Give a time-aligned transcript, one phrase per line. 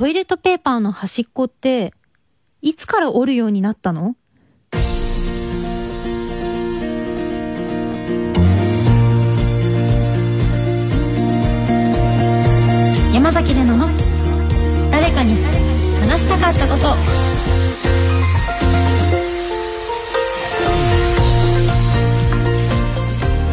[0.00, 1.92] トイレットペーパーの端っこって、
[2.62, 4.16] いつから折るようになったの？
[13.12, 13.88] 山崎怜奈の
[14.90, 15.36] 誰かに
[16.00, 16.86] 話したかったこと。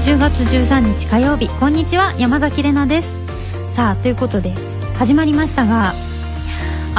[0.06, 3.12] 10月13日火曜日こんにちは山崎怜奈です。
[3.76, 4.54] さあということで
[4.98, 5.94] 始まりましたが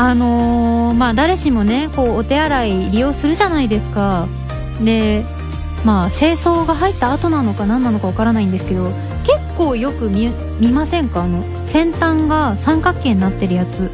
[0.00, 4.28] あのーまあ誰しもねこうお手洗い利用するじゃないですか。
[4.84, 5.24] で
[5.84, 8.92] まあ清掃が入った後なのか何なのかわからないんですけど
[9.24, 11.22] 結構よく見見ませんか？
[11.22, 13.90] あの先端が三角形になってるやつ。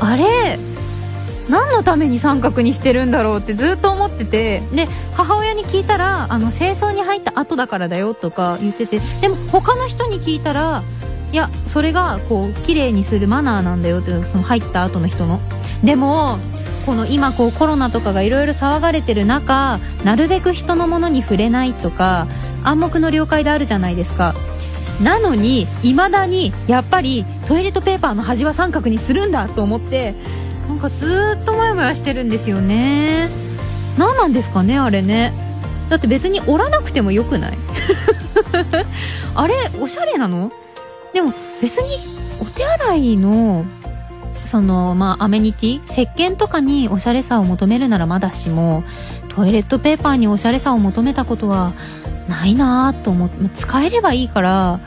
[0.00, 0.58] あれ
[1.48, 4.60] 何のために三角にしてるんだろうってずっと思ってて。
[4.72, 10.82] で母親に聞いたらあの清掃に入った後だからだよとか言っててでも他の人に聞いたら
[11.32, 15.40] いやそれがこう綺麗にするマナーなんだよってその入った後の人の。
[15.84, 16.38] でも
[16.86, 22.26] この今こうコロナとかがいろいろ騒がれてる中なるべく人のものに触れないとか
[22.64, 24.34] 暗黙の了解であるじゃないですか。
[25.02, 30.14] なのに未だにやっぱりトイレットペーパーの端は三角にするんだと思って
[30.66, 33.28] なんかずっとモヤモヤしてるんですよね。
[33.96, 35.32] 何なんですかねあれね。
[35.88, 37.58] だって別に折らなくてもよくない。
[39.34, 40.50] あれおしゃれなの？
[41.12, 41.96] でも別に
[42.40, 43.64] お手洗いの
[44.50, 48.84] そのまあアメニティ石鹸とかにおしゃれさを求めるならまだしも
[49.28, 51.72] トイレットペーパーにおしゃれさを求めたことは
[52.28, 54.80] ないなぁと思って使えればいいから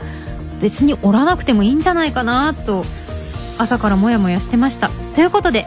[0.60, 2.84] 別に折らなくてもいいんじゃないかなと
[3.58, 4.90] 朝からモヤモヤしてました。
[5.14, 5.66] ということで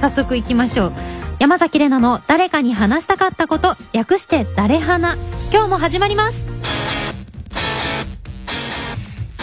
[0.00, 0.92] 早速行きましょう。
[1.38, 5.16] 山崎怜奈の誰かに話したかったこと略して誰花。
[5.52, 6.44] 今日も始まります。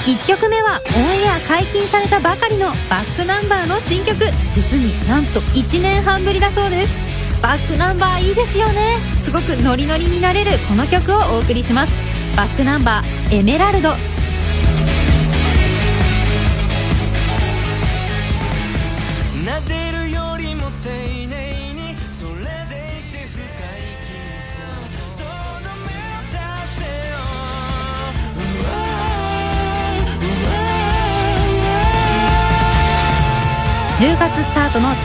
[0.06, 4.26] 1曲目はオンエア解禁されたばかりのバックナンバーの新曲。
[4.52, 6.96] 実になんと1年半ぶりだそうです。
[7.42, 8.98] バックナンバーいいですよね。
[9.22, 11.94] すごくノリノリになれるこの曲をお送りします。
[12.36, 14.17] バックナンバーエメラルド。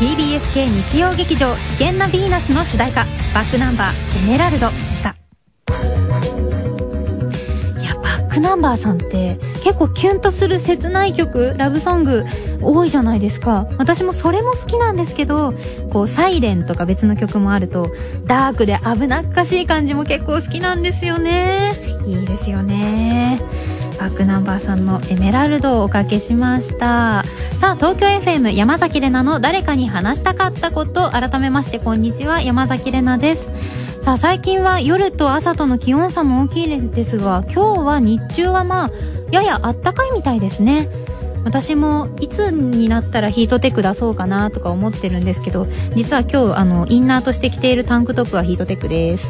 [0.03, 3.93] TBS 系日曜劇場「危険なヴィーナス」の主題歌バックナンバー
[4.27, 5.15] 「エメラルド」でした。
[7.81, 12.25] いやバックナンバーさんって結構キュンとする切ない曲ラブソング
[12.61, 13.69] 多いじゃないですか。
[13.79, 15.55] 私もそれも好きなんですけど
[15.93, 17.93] こう「サイレンとか別の曲もあると
[18.27, 21.75] ダークで危なっかしい感じも結構好きなんですよね。
[22.09, 23.41] いいですよね。
[24.03, 27.23] バックナンバーさんのエメラルドをおかけしました。
[27.61, 33.53] さあ東京 FM 山崎怜奈の誰かに話したかったこと改めましてこんにちは山崎怜奈です。
[34.03, 38.91] さあ最近は夜と朝との気温差も大きいですが今日は日中はまあ
[39.31, 40.89] ややあったかいみたいですね。
[41.45, 49.29] 私もいつになったらヒートテック出そうかなとか思ってるんですけど実は今日あのインナーとして着ているタンクトップはヒートテックです。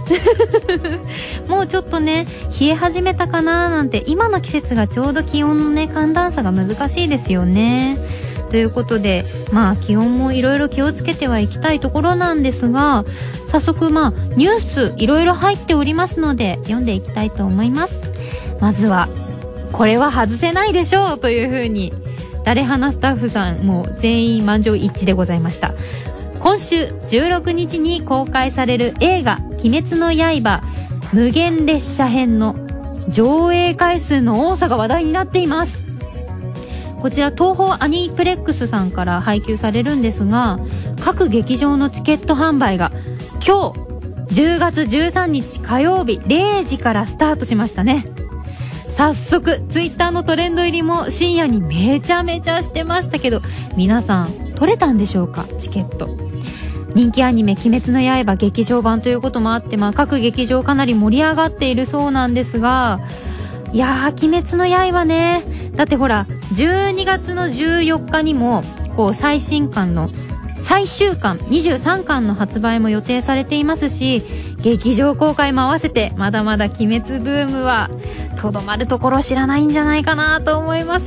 [1.49, 2.27] もうちょっとね
[2.61, 7.99] 冷え始めたかななんて今の季節がちょうど気温のね寒暖差が難しいですよね。
[8.51, 13.05] ということでまあ気温もいろいろ気をつけてはいきたいところなんですが
[13.47, 18.03] 早速まあニュースいろいろ入っておりますので読んでいきたいと思います。
[18.61, 19.09] まずは
[19.73, 21.93] これは外せないでしょうというふうに
[22.45, 25.75] 誰話スタッフさんも全員満場一致でございました。
[26.41, 30.63] 今週16日に公開される映画「鬼滅の刃
[31.13, 32.57] 無限列車編」の
[33.09, 36.01] 上映回数の多さが話題になっています。
[37.01, 40.61] こちら東宝アニプレックスさんから配給されるんですが
[41.01, 42.93] 各劇場のチケット販売が
[43.45, 48.07] 今日10月13日火曜日0時からスタートしましたね。
[48.97, 53.41] 早速ツイッターのトレンド入りも深夜にめちゃめちゃしてましたけど
[53.77, 55.47] 皆さん取れたんでしょうか？
[55.59, 56.09] チケット。
[56.95, 63.01] 人気アニメ「鬼滅の刃」劇場版ということもあって、まあ、各劇場かなり盛り上がっているそうなんですが
[63.73, 65.43] いやー「鬼滅の刃ね」
[65.75, 68.63] だってほら12月の14日にも
[68.95, 70.11] こう最新刊の
[70.63, 74.23] 最終巻23巻の発売も予定されていますし
[74.59, 77.91] 劇場公開も合わせてまだまだ鬼滅ブームは
[78.41, 81.07] とどまるところ知らないんじゃないかなと思います。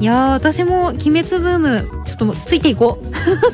[0.00, 3.06] いやー私も鬼滅ブームちょっとついていこう。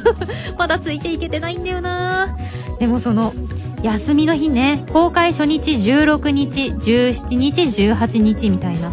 [0.59, 2.37] まだついていけてないんだよな。
[2.79, 3.33] でもその
[3.83, 8.93] 休みの日ね公開初日16日17日18日みたいな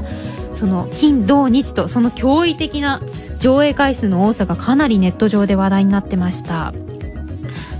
[0.53, 3.01] その金土日とその驚異的な
[3.39, 6.73] 上映回数の多さがかなりネット上で話題になってました。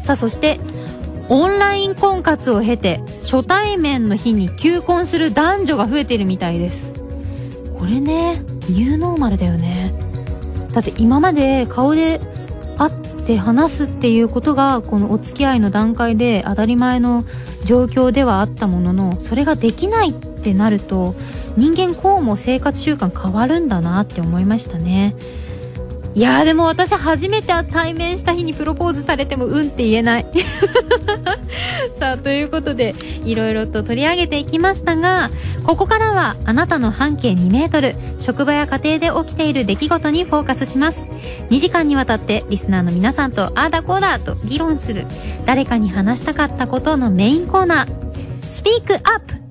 [0.03, 0.59] さあそして
[1.29, 6.93] オンライン婚活を経て初対面の日に求婚する男女が増えてるみたいです。
[7.77, 9.93] これねニューノーマルだよね。
[10.73, 12.21] だって今まで顔で
[12.77, 17.25] 会って話すっていうことがこのお付き合いの段階で当たり前の
[17.65, 21.15] 状況ではあったもののそれができないってなると
[21.57, 25.15] 人間こうも生活習慣変わるんだなって思いましたね。
[26.17, 30.25] いやーでも私初めて対面した日にプロポーズされてもうんって言えない。
[31.99, 35.29] さあということでいろいろと取り上げていきましたが
[35.63, 41.05] ここからはあなたの半径2メートル職場や家庭で起きている出来事にフォーカスします。
[41.51, 45.05] 2時間にわたってリスナーの皆さんとあーだこーだと議論する
[45.45, 47.87] 誰かに話したかったことのメインコーナー。
[48.49, 49.46] スピークアップ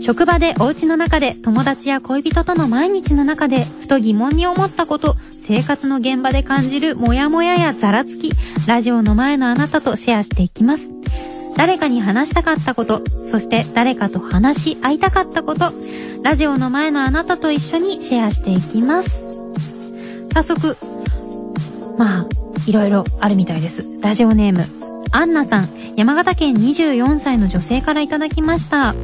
[0.00, 8.30] 職場でお家の中で友達や恋人との毎日の中でふと疑問に思ったこと生活の現場で感じるモヤモヤやザラつき
[8.66, 10.88] ラジオの前のあなたとシェアしていきます。
[11.56, 15.74] 誰かに話したかったことそして誰かと話し合いたかったこと
[16.22, 19.26] ラジオの前のあなたと一緒にシェアしていきます。
[20.32, 20.76] 早速
[21.98, 22.28] まあ
[22.66, 23.84] いろいろあるみたいです。
[24.00, 24.64] ラジオネーム
[25.12, 25.68] アンナさん。
[25.96, 28.94] 山形県24歳の女性からいただきました。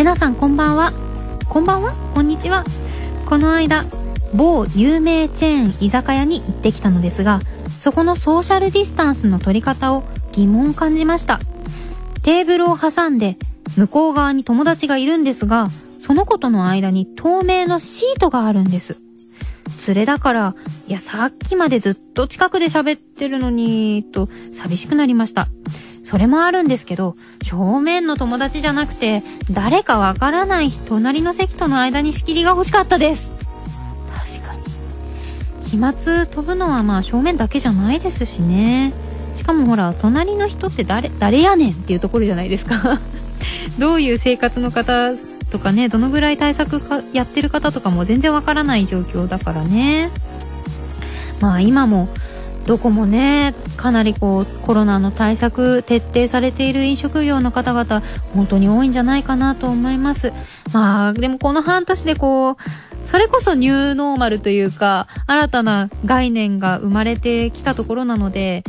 [0.00, 0.94] レナさんこんばんは。
[1.50, 1.92] こんばんは？
[2.14, 2.64] こんにちは。
[3.26, 3.84] この間、
[4.32, 7.40] 某有名チェーン居酒屋に行ってきたのですが、
[7.78, 11.38] そこのソーシャルディスタンスの取り方を疑問感じました。
[12.22, 13.36] テーブルを挟んで、
[13.76, 15.68] 向こう側に友達がいるんですが、
[16.00, 18.96] その子との間に透明のシートがあるんです。
[19.86, 20.54] 連れだから、
[20.88, 25.46] いや、さっきまでずっと近くで喋ってるのに、と寂しくなりました。
[26.02, 33.30] それもあるんですけど、正面の友達じゃなくて、誰かわからない隣の席との間に仕切りが欲しかったです。
[34.12, 34.62] 確かに。
[35.68, 38.92] 飛沫飛ぶのはまあ正面だけじゃないですしね。
[39.36, 43.00] しかもほら、隣の人って誰、誰やねんっていうところじゃないですか。
[43.78, 45.12] どういう生活の方
[45.50, 50.10] とかね、どのぐらい対策かやってる方とかも全然わからない状況だからね。
[51.40, 52.08] まあ今も、
[52.66, 58.02] どこもね、かなりこう、コロナの対策徹底されている飲食業の方々、
[58.34, 60.32] 本当に多いんじゃないかなと思います。
[60.72, 62.56] まあ、でもこの半年でこう、
[63.04, 68.62] それこそニューノーマルというか、新たな概念が生まれてきたところなので、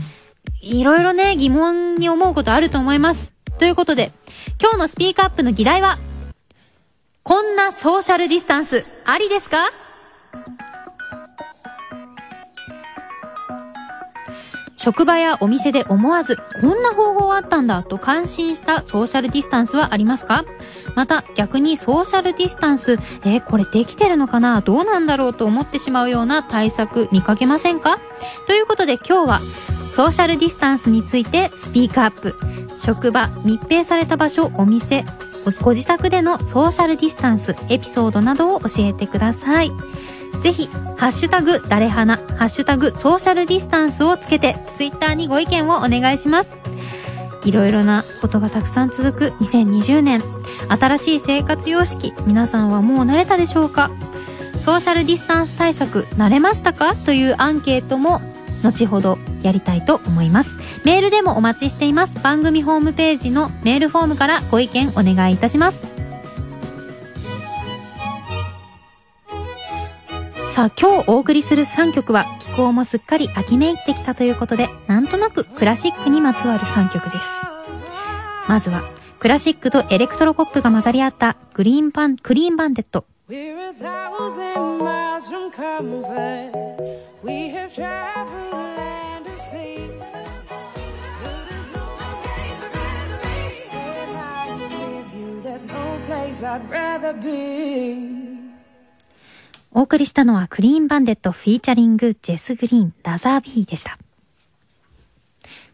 [0.62, 3.32] いろいろね、疑問に思うことあると思います。
[3.60, 4.12] ということで、
[4.60, 6.00] 今日のスピークアップの議題は、
[7.24, 9.58] こんなソーシャルディスタンス、ありですか？
[14.82, 20.44] 職場やお店で思わず、こんな方法あったんだと感心したソーシャルディスタンスはありますか？
[20.96, 22.94] また逆にソーシャルディスタンス、
[23.24, 28.00] えーこれできてるのかなどうなんだろうと思ってしまうような対策見かけませんか？
[28.48, 29.42] ということで今日は、
[29.96, 32.36] ソーシャルディスタンスについてスピークアップ。
[32.80, 35.06] 職場、密閉された場所、お店、
[35.46, 39.72] ごご自宅でのソーシャルディスタンス、エピソードなどを教えてください。
[40.42, 40.68] ぜひ、
[40.98, 46.52] ハッシュタグ、誰花、ハッシュタグ、ソーシャルディスタンスをつけて、ツイッターにご意見をお願いします。
[47.44, 50.24] いろいろなことがたくさん続く2020年。
[50.68, 53.92] 新しい生活様式、皆さんはもう慣れたでしょうか？
[54.64, 56.96] ソーシャルディスタンス対策、慣れましたか？
[56.96, 58.22] というアンケートも、
[58.64, 60.56] 後ほどやりたいと思います。
[60.86, 62.22] メールでもお待ちしています。
[62.22, 65.91] 番組ホームページのメールフォームからご意見お願いいたします。
[70.62, 77.28] さあ今日お送りする3曲は気候もすっかり秋めいてきたということでなんとなくクラシックにまつわる3曲です。
[78.48, 78.84] まずは
[79.18, 83.06] クラシックとエレクトロポップが混ざり合ったクリーンバン、Clean Bandit。
[96.44, 98.41] I'd rather be.
[99.74, 103.98] お送りしたのはクリーンバンデットフィーチャリングジェス・グリーン、ラザービーでした。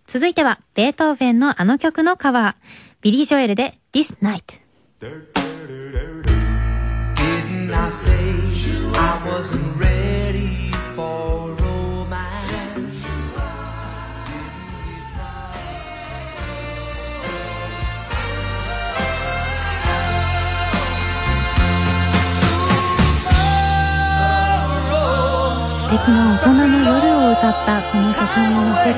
[0.05, 2.55] 続いては、ベートーベンのあの曲のカバー、
[3.01, 4.61] ビリー・ジョエルで This Night。
[5.01, 5.47] Didn't
[7.73, 8.13] I say
[8.95, 10.26] I wasn't ready?
[25.87, 28.97] 素敵な大人の夜を歌ったこの曲に乗せて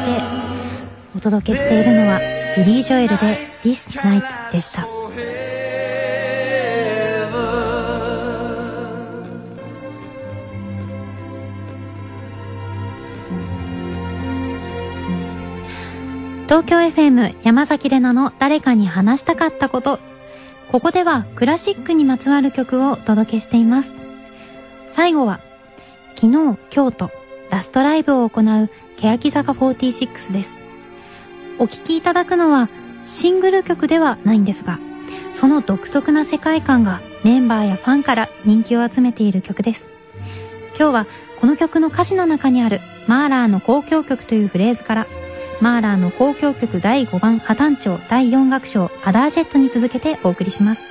[1.15, 2.19] お届けしているのは
[2.57, 4.87] ビリー・ジョエルで「This Night」でした。
[16.47, 19.99] 東京 FM 山崎怜奈の誰かに話したかったこと。
[20.71, 23.91] ここではクラシックにまつわる曲をお届けしています。
[24.91, 25.39] 最後は
[26.21, 27.11] 昨日、京都、
[27.49, 30.51] ラストライブを行う欅坂46です。
[31.59, 32.67] お聴きいただくのは
[33.05, 34.79] シングル曲ではないんですが、
[35.33, 39.89] その独特な世界観がメンバーやファンから人気を集めている曲です。
[40.77, 41.07] 今日は
[41.39, 45.07] この曲の歌詞の中にあるマーラーの交響曲というフレーズから、
[45.61, 50.81] マーラーの交響曲第5番破綻調第4楽章アダージェットに続けてお送りします。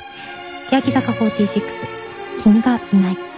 [0.71, 1.61] 欅坂46、
[2.43, 3.38] 君がいない。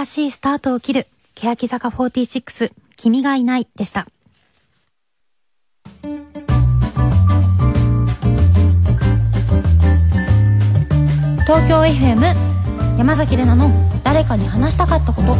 [0.00, 4.06] 新しいスタートを切る、欅坂46、君がいないでした。
[11.44, 13.70] 東京 FM 山崎れなの
[14.02, 15.36] 誰かに話したかったこと。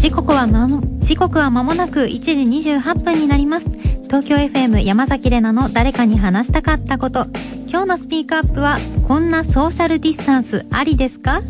[0.00, 2.32] 時刻はまも、時刻は間もなく1時
[2.70, 3.68] 28分になります。
[4.04, 7.26] 東京 FM 山崎怜奈の誰かに話したかったこと。
[7.74, 8.78] 今日のスピークアップは、
[9.08, 11.42] こんなソーシャルディスタンスありですか？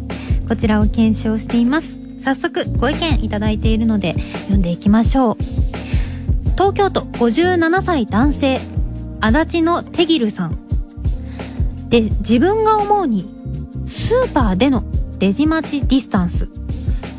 [0.49, 1.99] こちらを検証しています。
[2.23, 4.15] 早速ご意見いただいているので
[4.45, 5.37] 読んでいきましょう。
[6.53, 8.59] 東京都57歳男性、
[9.21, 10.57] 足立のテギルさん。
[11.91, 13.29] で、自分が思うに、
[13.87, 14.83] スーパーでの
[15.19, 16.49] レジ待ちディスタンス。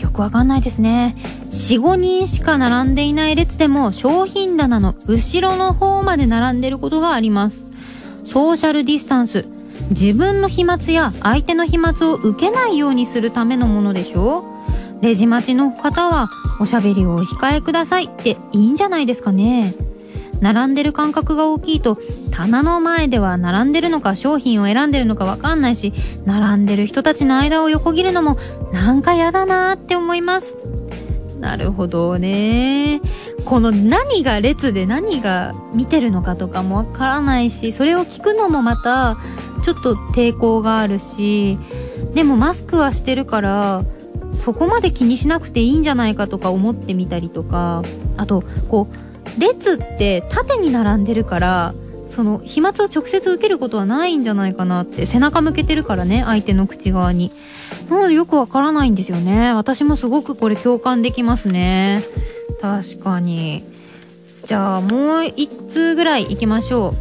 [0.01, 1.15] よくわかんないですね。
[1.51, 7.64] 4、5人しか並んでいない列でも商品棚の後ろの方まで並んでることがあります。
[8.35, 9.45] ソーシャルディスタンス。
[9.91, 14.43] 自分の飛沫や相手の飛沫を受けないようにするためのものでしょ
[15.01, 19.73] レジ待ちの方はおしゃべりをお控えくださいっていいんじゃないですかね。
[20.41, 21.97] 並んでる間隔が大きいと
[22.29, 25.93] 棚の前では並んでるのか商品を選んでるのかわかんないし
[26.25, 28.37] 並んでる人たちの間を横切るのも
[28.73, 30.57] なんか嫌だなーって思います
[31.39, 32.99] なるほどね
[33.45, 39.17] この何が列で何が見てるのかとかもわからないしそれを聞くのもまた
[39.63, 41.57] ちょっと抵抗があるし
[42.13, 43.85] でもマスクはしてるから
[44.43, 47.83] そこまで気にしなくていいんじゃないかとか思ってみたりとか
[48.17, 51.73] あとこう列って縦に並んでるから
[52.09, 57.31] その飛沫を直接受けることはないんじゃないかなって背中向けてるからね相手の口側に。
[57.89, 59.53] なのでよくわからないんですよね。
[59.53, 62.03] 私もすごくこれ共感できますね。
[62.61, 63.63] 確かに。
[64.43, 66.93] じゃあもう一通ぐらい行きましょう。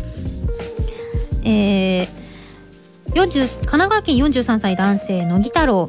[1.44, 2.08] えー、
[3.12, 5.88] 40神奈川県43歳男性野木太郎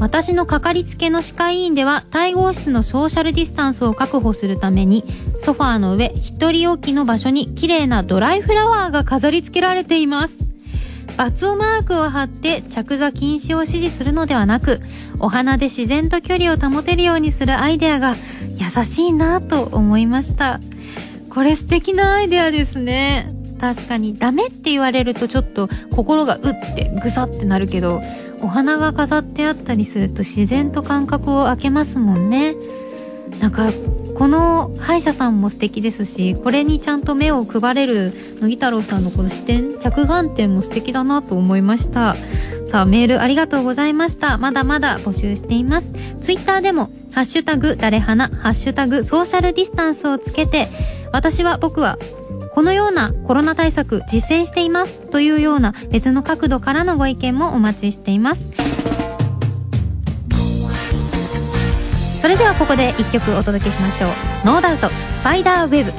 [0.00, 5.04] 私のかかりつけの歯科医院では対応室のソーシャルディスタンスを確保するために
[5.40, 10.47] ソファーの上一人置きの場所に綺麗なドライフラワーが飾り付けられています。
[11.16, 14.80] バツをマークを貼って着座禁止を指示するのではなく
[15.18, 18.16] お花で自然と距離を保てるようにするアイデアが
[18.56, 20.60] 優しいなと思いました。
[21.30, 23.32] これ素敵なアイデアですね。
[23.60, 26.42] 確かにダメって言われるとちょっと心がうっ
[26.74, 28.00] てぐさってなるけど
[28.40, 32.54] お花が飾ってあったりすると自然と感覚を空けますもんね。
[33.40, 33.70] なんか
[34.16, 42.16] この歯医者さんも素敵ですしこれにちゃんと目を配れる乃木太郎さんのこの視点着眼点も素敵だなと思いました。
[42.70, 44.36] さあメールありがとうございました。
[44.36, 45.94] まだまだ募集しています。
[46.20, 50.68] ツイッターでもハッシュタグ誰花ハッシュタグソーシャルディスタンスをつけて
[51.12, 51.98] 私は僕は
[52.52, 58.67] このようなコロナ対策実践していますというような別の角度からのご意見もお待ちしています。
[62.28, 64.10] それではここで一曲お届けしましょう。
[64.44, 65.92] ノーダウトスパイダーウェブ。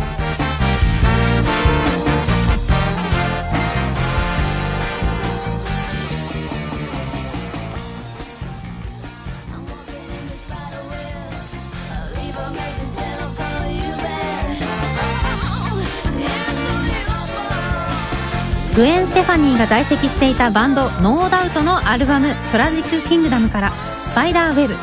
[18.75, 23.71] グウェン・ステファニーが在籍していたバンドノーダウトのアルバム「トラジック・キングダム」から
[24.05, 24.75] 「スパイダーウェブ」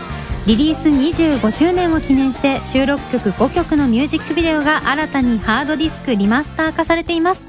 [0.47, 7.45] リリース25周年を記念して収録曲5曲のミュージックビデオが新たにハードディスクリマスター化されています。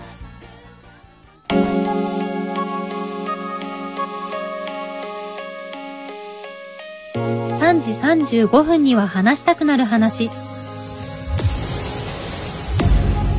[7.60, 10.32] 3時35分には話したくなる話。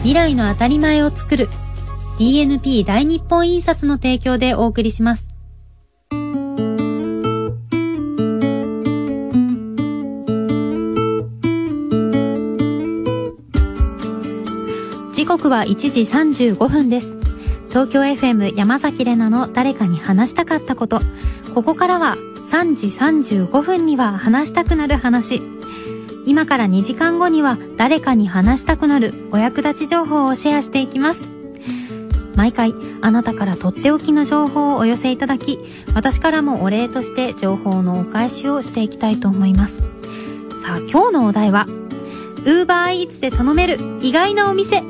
[0.02, 1.48] 未来の当たり前を作る。
[2.18, 5.27] DNP 大日本印刷の提供でお送りします。
[15.28, 17.12] 刻は1時35分です。
[17.68, 21.00] 東京 FM 山崎怜奈の誰かに話したかったこと。
[21.54, 22.16] ここからは
[22.50, 25.42] 3時35分には話したくなる話。
[26.24, 31.28] 今から2時間後には誰かに話したくなるお役立ち情報をシェアしていきます。
[32.34, 35.58] 毎回あなたからとっておきの情報をお寄せいただき
[35.94, 39.82] 私からもお礼として情報のお返しをしていきたいと思います。
[40.64, 41.66] さあ今日のお題は
[42.44, 44.82] UberEats で頼める意外なお店。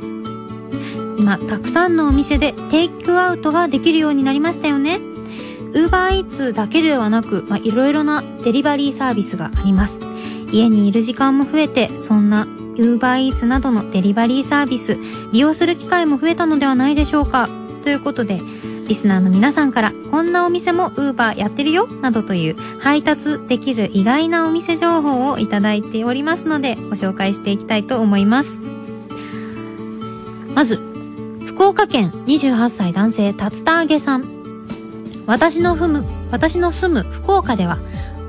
[1.19, 5.01] 今たくさんのお店でテイクアウトができるようになりましたよね。
[5.73, 9.99] UberEats だけではなく、まあ、いろいろなデリバリーサービスがあります。
[10.53, 12.47] 家にいる時間も増えてそんな
[12.77, 14.97] UberEats などのデリバリーサービス
[15.33, 17.49] 利用する機会も増えたのではないでしょうか。
[17.83, 18.41] ということで
[18.87, 28.51] リスナーの皆さんからこんなお店も Uber やってるよなどという配達できる意外なお店情報をいただいておりますのでご紹介していきたいと思います。
[30.55, 30.88] まず
[31.59, 34.23] 福岡県28歳男性竜田揚げさん。
[35.27, 37.79] 私のむ私の住む福岡では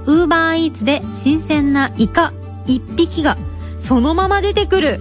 [0.07, 2.33] ウーバーイーツで新鮮なイカ
[2.65, 3.37] 1匹が
[3.79, 4.99] そのまま出てくる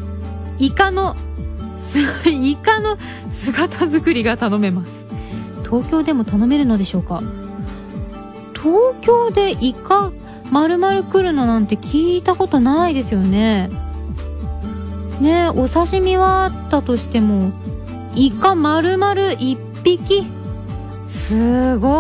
[0.58, 1.16] イカの
[2.28, 2.98] イカの
[3.32, 5.06] 姿作りが頼めます。
[5.64, 7.22] 東京でも頼めるのでしょうか？
[8.52, 10.12] 東京でイカ
[10.50, 13.70] 丸々来るのなんて聞いたことないですよね。
[15.18, 17.52] ねお刺身はあったとしても
[18.14, 20.26] イカ丸々1匹。
[21.08, 21.92] すごい。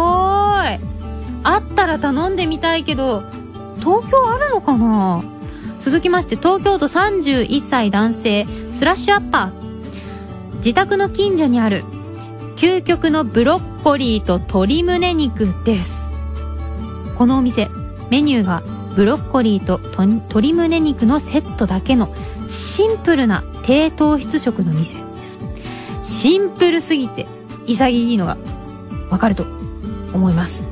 [1.44, 3.22] あったら頼んでみたいけど
[3.78, 5.22] 東京あるのかな？
[5.80, 10.56] 続きまして東京都31歳男性スラッシュアッパー。
[10.56, 11.84] 自宅の近所にある
[12.56, 16.08] 究極のブロッコリーと鶏胸肉です。
[17.16, 17.68] このお店
[18.10, 18.62] メニューが
[18.96, 22.12] ブロッコリーと鶏胸肉のセットだけの
[22.48, 25.07] シンプルな低糖質食の店。
[26.08, 27.26] シンプルすぎて
[27.66, 28.38] 潔いのが
[29.10, 29.44] わかると
[30.14, 30.64] 思います。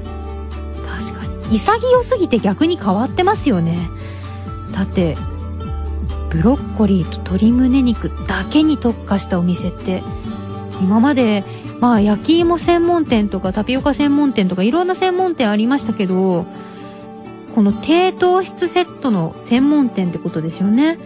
[0.85, 1.57] 確かに。
[1.57, 3.89] 潔すぎて逆に変わってますよね。
[4.73, 5.17] だって
[6.31, 10.03] ブロッコリーと鶏胸肉だけに特化したお店って
[10.81, 11.45] 今まで
[11.81, 16.47] まあ焼き芋専門店とかタピオカ専門店とかいろんな専門店ありましたけど
[17.55, 20.99] この低糖質セットの専門店ってことですよね。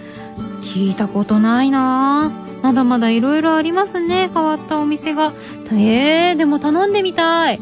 [0.63, 2.40] 聞いたことないなぁ。
[2.63, 4.31] まだまだいろいろありますね。
[4.33, 5.33] 変わったお店が。
[5.73, 7.61] えー、でも頼んでみたい。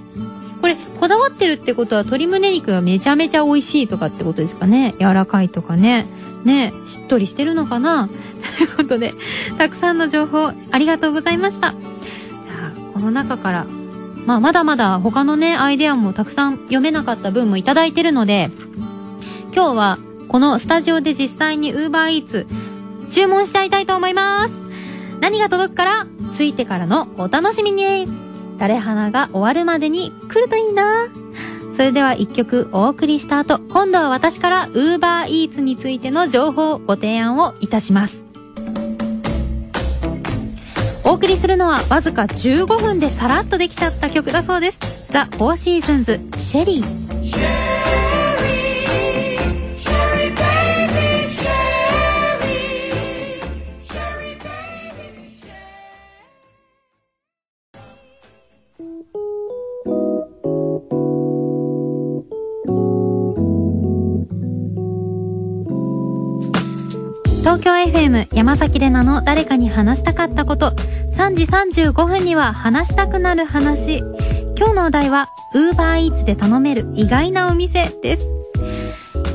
[0.61, 4.95] これこだわってるってことは鶏胸肉がめちゃめちゃ美味しいとかってことですかね。
[4.99, 6.07] 柔らかいとかね。
[6.45, 6.73] ね。
[6.87, 8.09] しっとりしてるのかな。
[8.57, 9.15] ということで
[9.57, 11.73] たくさんの情報ありがとうございました。
[11.73, 13.67] じゃあこの中から
[14.27, 18.51] まあまだまだ他のねアイデアもたくさん読めなかった分もいただいてるので
[19.55, 22.47] 今日はこのスタジオで実際に UberEats
[23.11, 24.68] 注文しちゃいたいと思います。
[25.21, 28.07] 何が届くからついてからのお楽しみに。
[28.59, 31.09] 誰花が終わるまでに来るといいな。
[31.77, 38.25] それでは一曲お送りした後今度は私から UberEats についての情報ご提案をいたします。
[41.05, 45.07] お送りするのはわずか15分でさらっとできちゃった曲だそうです。
[45.11, 47.08] ザ・フォーシーズンズシェリー
[67.49, 70.73] 東京 FM 山崎怜奈の誰かに話したかったこと。
[71.15, 74.01] 3時35分には話したくなる話。
[74.59, 78.27] 今日のお題は UberEats で頼める意外なお店です。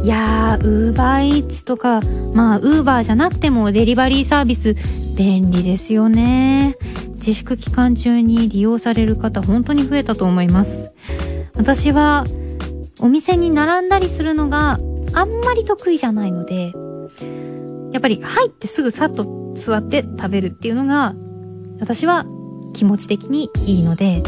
[0.04, 2.02] いやー UberEats とか
[2.36, 4.76] まあ Uber じゃなくてもデリバリーサービス
[5.18, 6.78] 便利ですよね。
[7.16, 10.92] 自粛期間中に利用される方本当に増えたと思います。
[11.56, 12.26] 私は
[13.00, 14.78] お店に並んだりするのが
[15.14, 16.74] あんまり得意じゃないので
[17.94, 21.16] やっぱり入ってすぐさっと座って食べるっていうのが、
[21.80, 22.26] 私は
[22.74, 24.24] 気持ち的にいいので、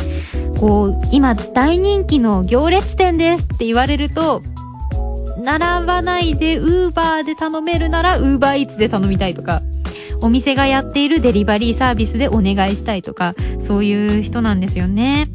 [0.57, 4.41] こう、今大人気の行列店ですって言われると、
[5.37, 9.61] 並ばないでウーバーで頼めるならウーバーイーツで頼みたいとか、
[10.21, 15.29] お店がやっているデリバリーサービスでお願いしたいとか、そういう人なんですよね。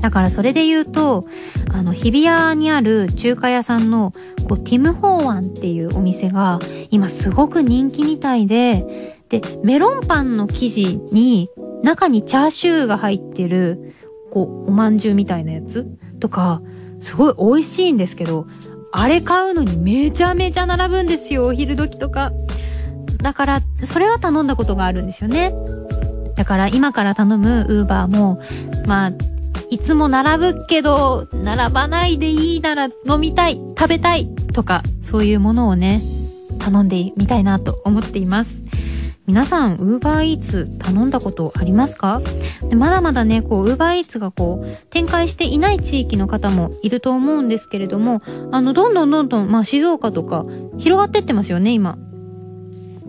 [0.00, 1.26] だからそれで言うと、
[1.72, 4.12] あの、日比谷にある中華屋さんの、
[4.50, 6.58] こう、ティム・ホーワンっていうお店が、
[6.90, 11.48] 今すごく人気みたいで、で、メロンパンの生地に、
[11.84, 13.94] 中にチャーシューが入ってる、
[14.32, 15.86] こう、おまんじゅうみたいなやつ？
[16.18, 16.62] とか、
[16.98, 18.46] すごい美味しいんですけど、
[18.92, 22.32] あれ買うのにめちゃめちゃ並ぶんですよ、お昼時とか。
[23.22, 25.54] だから、それは頼んだことがあるんですよね。
[26.36, 28.40] だから今から頼むウーバーも、
[28.86, 29.12] まあ、
[29.70, 34.28] いつも並ぶけど、並ばないでいいなら飲みたい、食べたい
[34.60, 36.02] とか、そういうものをね、
[36.58, 38.60] 頼んでみたいなと思っています。
[39.26, 42.20] 皆さん、ウーバーイーツ頼んだことありますか？
[42.74, 48.20] まだまだね、こう、ウーバーイーツがこう、展開していない地域の方もいると思うんですけれども、
[48.52, 50.44] あの、どんどんどんどん、まあ、静岡とか、
[50.76, 51.96] 広がってってますよね、今。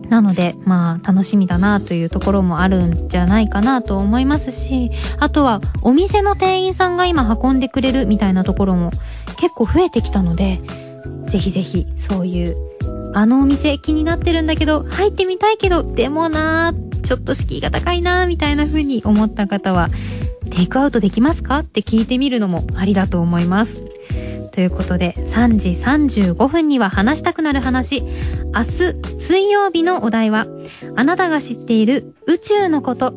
[0.08, 8.92] なので、まあ、楽しみだなというところもあるんじゃないかなと思いますし、あとは、お店の店員さんが今運んでくれるみたいなところも
[9.38, 10.62] 結構増えてきたので、
[11.28, 12.56] ぜひぜひ、そういう、
[13.14, 19.90] あのお店気になってるんだけど、入ってみたいけど、でもなーちょっと敷居が高いなーみたいな風に思った方は、
[20.50, 21.60] テイクアウトできますか？
[21.60, 23.84] って聞いてみるのもありだと思います。
[24.52, 28.02] ということで、3時35分には話したくなる話。
[28.02, 30.46] 明日、水曜日のお題は、
[30.96, 33.14] あなたが知っている宇宙のこと。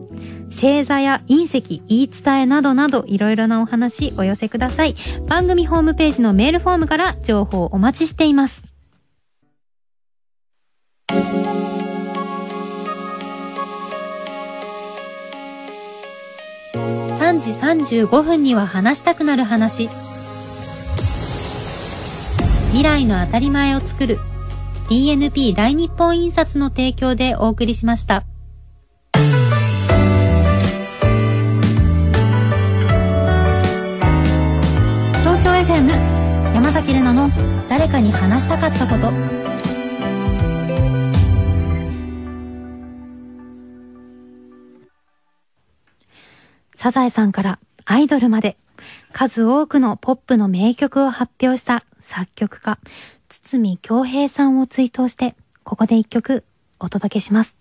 [0.54, 4.94] 星座や隕石、言い伝えなどなどいろいろなお話お寄せください。
[5.26, 8.62] 番組ホームページのメールフォームから情報お待ちしています。
[17.24, 17.50] 3時
[17.96, 19.88] 35分には話したくなる話。
[22.68, 24.18] 未来の当たり前を作る
[24.88, 28.24] DNP 大日本印刷の提供でお送りしました。
[37.68, 39.12] 誰かに話したかったこと。
[46.76, 48.58] サザエさんからアイドルまで
[49.12, 52.78] 数多くのポップの名曲を発表した作曲家、
[53.28, 56.44] 堤京平さんを追悼して、ここで一曲
[56.78, 57.56] お届けします。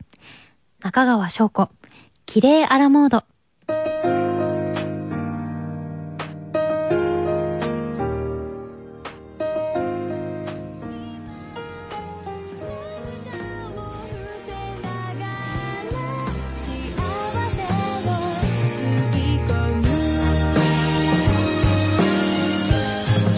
[0.82, 1.70] 中川翔子、
[2.26, 4.23] 綺麗アラモード。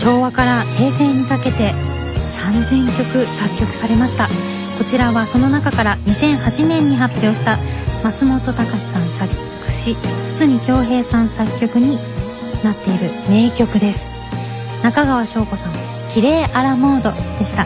[0.06, 4.28] 昭和から平成にかけて3000曲作曲されました。
[4.78, 7.58] こちらはその中から2008年に発表した
[8.04, 9.34] 松本隆さん作
[9.72, 9.96] 詞
[10.38, 11.98] 堤恭平さん作曲に
[12.63, 14.06] なっている名曲です。
[14.84, 15.72] 中川翔子さん
[16.13, 17.65] 「キレイアラモード」でした。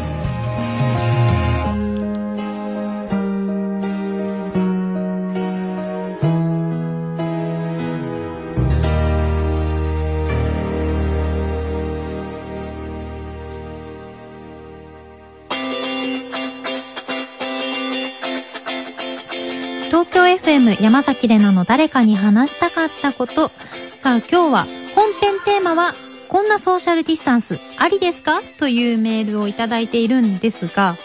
[20.80, 23.52] 山崎怜奈の誰かに話したかったこと。
[23.98, 25.94] さあ今日は本編テーマは
[26.30, 28.42] こんなソーシャルディスタンスありですか？
[28.58, 30.96] というメールをいただいているんですが、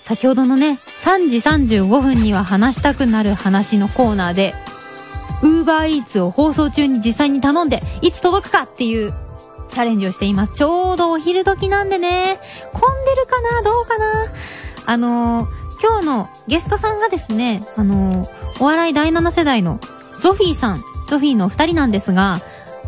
[0.00, 4.54] 先ほどのね、3時35分には話したくなる話のコーナーで、
[5.42, 9.12] ウーバーイーツを放送中に実際に頼んで、いつ届くかっていう
[9.70, 10.54] チャレンジをしています。
[10.54, 12.38] ちょうどお昼時なんでね、
[12.72, 13.62] 混んでるかな？
[13.62, 14.32] どうかな？
[14.86, 19.80] あのー今日のゲストさんがですね、あのーお笑い第7世代の
[20.20, 22.40] ゾフィーさん、ゾフィーのお二人なんですが、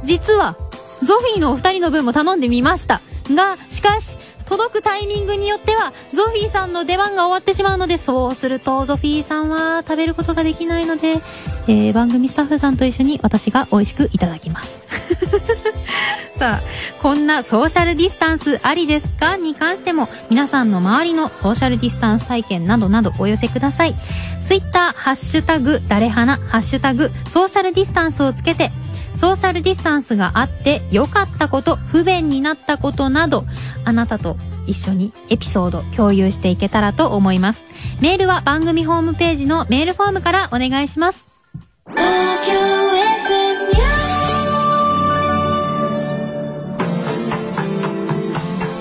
[0.05, 0.57] 実は、
[1.03, 3.01] ゾフィーのお二人の分も頼んでみました。
[3.31, 11.21] が、しかし、届くタイミングによっては、ゾフィーさんの出番が終わってしまうので、そうすると、ゾフィーさんは食べることができないので、
[11.69, 14.83] えー、番組スタッフさんと一緒に私が美味しくいただきます。
[16.39, 16.61] さあ、
[17.01, 19.37] こんなソーシャルディスタンスありですか？
[19.37, 23.95] に関しても、皆さんの周りのソーシャルディスタンス体験などなどお寄せください。
[24.53, 28.71] ツイッター、ハッシュタグ、誰花、ハッシュタグ、ソーシャルディスタンスをつけて、
[29.15, 33.47] ソーシャルディスタンスがあって良かったこと、不便になったことなど、
[33.87, 34.37] あなたと
[34.67, 37.63] 一緒にエピソード共有していけたらと思います。
[38.03, 41.27] メールは番組ホームページのメールフォームからお願いします。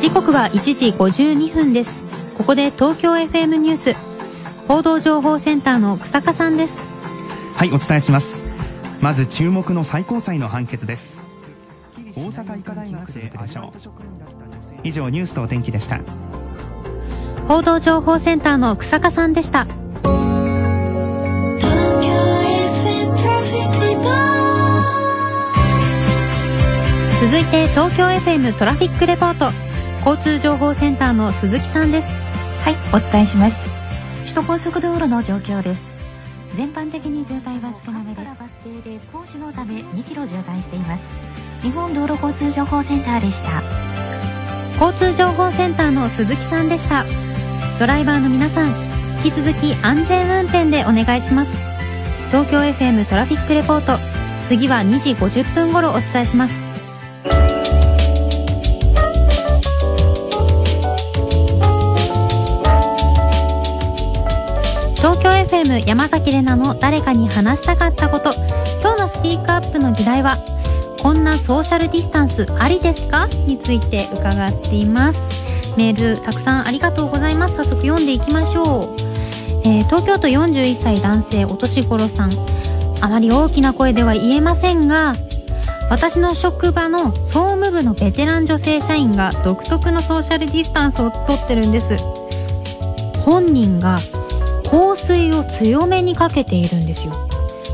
[0.02, 1.98] 時刻刻は1時52分です
[2.38, 4.11] ここで東京 FM ニュース
[4.68, 6.78] 報道情報センターの草加さんです。
[7.56, 8.42] はいお伝えします。
[9.02, 11.22] まず注目の最高裁の判決です。
[12.16, 13.78] 大阪医科大学ででしょう。
[14.84, 16.00] 以上ニュースとお天気でした。
[17.48, 19.66] 報道情報センターの草加さんでした。
[27.22, 29.72] 続いて東京 FM トラフィックレポート。
[30.06, 32.10] 交通情報センターの鈴木さんです。
[32.64, 33.71] はい、お伝えします。
[34.32, 35.82] 首都高速道路の状況です。
[36.56, 38.28] 全般的に渋滞は少なめです。
[38.40, 41.04] バス停で工事のため2キロ渋滞しています。
[41.62, 43.62] 日本道路交通情報センターでした。
[44.82, 47.06] 交通情報センターの鈴木さんでした
[47.78, 48.70] ドライバーの皆さん
[49.24, 51.52] 引き続き安全運転でお願いします
[52.30, 54.00] 東京 FM トラフィックレポート
[54.48, 57.51] 次は2時50分頃お伝えします
[65.62, 68.34] FM 山崎怜奈の誰かに話したかったこと。
[68.82, 70.38] 今日のスピークアップの議題は
[71.00, 73.28] こんなソーシャルディスタンスありですか？
[73.46, 75.20] について伺っています。
[75.78, 77.58] メールたくさんありがとうございます。
[77.58, 79.02] 早速読んでいきましょう、
[79.64, 82.32] えー東京都41歳男性お年頃さん。
[83.02, 85.16] あまり大きな声では言えませんが
[85.92, 91.98] 私の職場の総務部のベテラン女性社員が独特のソーシャルディスタンスをとってるんです。
[93.26, 94.00] 本人が
[94.72, 97.14] 香水を強めにかけているんですよ。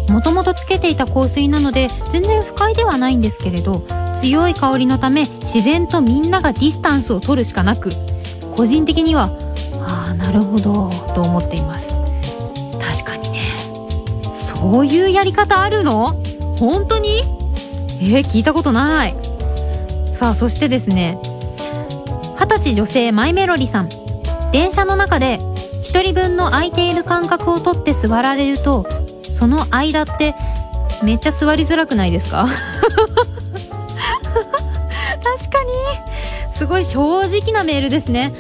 [0.10, 3.84] もともとつけていた香水なので全然不快ではないんですけれど
[4.16, 7.92] 強い香りのため自然とみんながディスタンスを取るしかなく
[8.56, 9.30] 個人的には
[9.82, 11.94] ああなるほどと思っています。
[12.80, 13.42] 確かにね。
[14.34, 16.16] そういうやり方あるの？
[16.58, 17.20] 本当に？
[18.00, 19.16] えー、聞いたことない。
[20.16, 21.20] さあそしてですね
[22.40, 23.90] 二十歳女性マイメロリさん。
[24.52, 25.40] 電車の中で
[25.98, 28.86] 一人分の空いている間隔を取って座られると
[29.32, 30.36] その間って
[31.04, 32.46] めっちゃ座りづらくないですか？
[32.54, 32.60] 確
[35.50, 36.54] かに。
[36.56, 38.32] すごい正直なメールですね。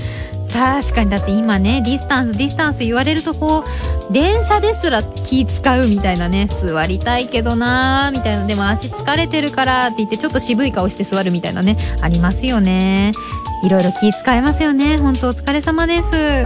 [0.53, 1.09] 確かに。
[1.09, 3.63] だって今ねディスタンスディスタンス言われるとこ
[4.09, 8.45] う電車ですら気使うみたいなね座りたいけどなーみたいな。
[8.45, 13.13] でも足疲れてるからって言ってちょっと渋い顔して座るみたいなねありますよね。
[13.63, 14.97] いろいろ気使えますよね。
[14.97, 16.45] 本当お疲れ様です。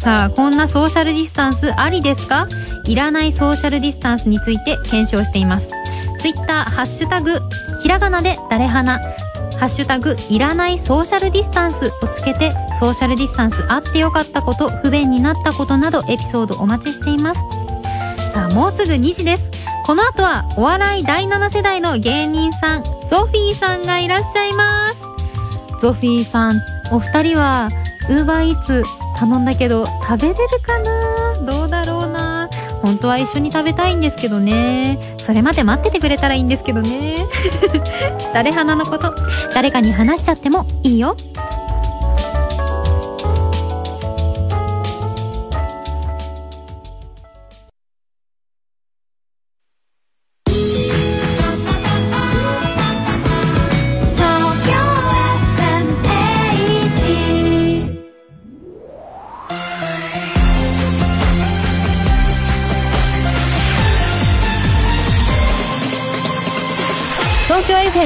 [0.00, 2.48] さあこんなソーシャルディスタンスありですか？
[2.86, 5.68] いらないソーシャルディスタンスについて検証しています。
[6.18, 7.38] ツイッターハッシュタグ
[7.82, 8.98] ひらがなで誰花
[9.58, 17.40] ハッシュタグいらないソーシャルディスタンスをつけてソーシャルディスタンスあってよかったこと不便になったことなどエピソードお待ちしています。
[18.32, 19.44] さあもうすぐ2時です。
[19.84, 25.01] この後はお笑い第7世代の芸人さんゾフィーさんがいらっしゃいます。
[25.82, 27.68] ゾフィーさんお二人は
[28.08, 28.84] ウーバーイーツ
[29.18, 31.34] 頼んだけど食べれるかな？
[31.44, 32.48] どうだろうな？
[32.82, 34.96] 本当は一緒に食べたいんですけどね。
[35.18, 37.16] それまで待っててくれたらいいんですけどね。
[38.32, 39.12] 誰花のこと？
[39.54, 41.16] 誰かに話しちゃってもいいよ。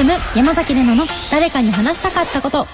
[0.07, 2.65] FM 山崎怜奈の誰かに話したかったこと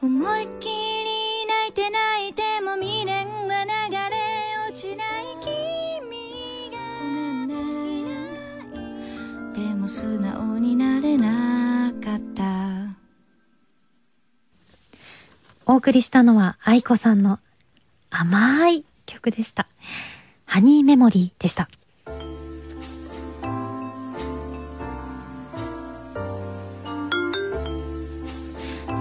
[0.00, 4.06] 思いっきり泣いて泣いても未練は流れ
[4.68, 12.44] 落ちない君がごめんねでも素直になれなかった
[15.66, 17.40] お送りしたのは愛子さんの
[18.10, 19.66] 甘い曲でした。
[20.44, 21.68] ハニーメモリーでした。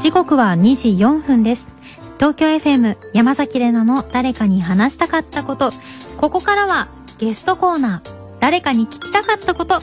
[0.03, 1.69] 時刻は2時4分です。
[2.17, 5.71] 東京 FM 山崎怜奈の誰かに話したかったこと。
[6.17, 6.89] ここからは
[7.19, 8.23] ゲストコーナー。
[8.41, 9.75] 誰かに聞きたかったこと。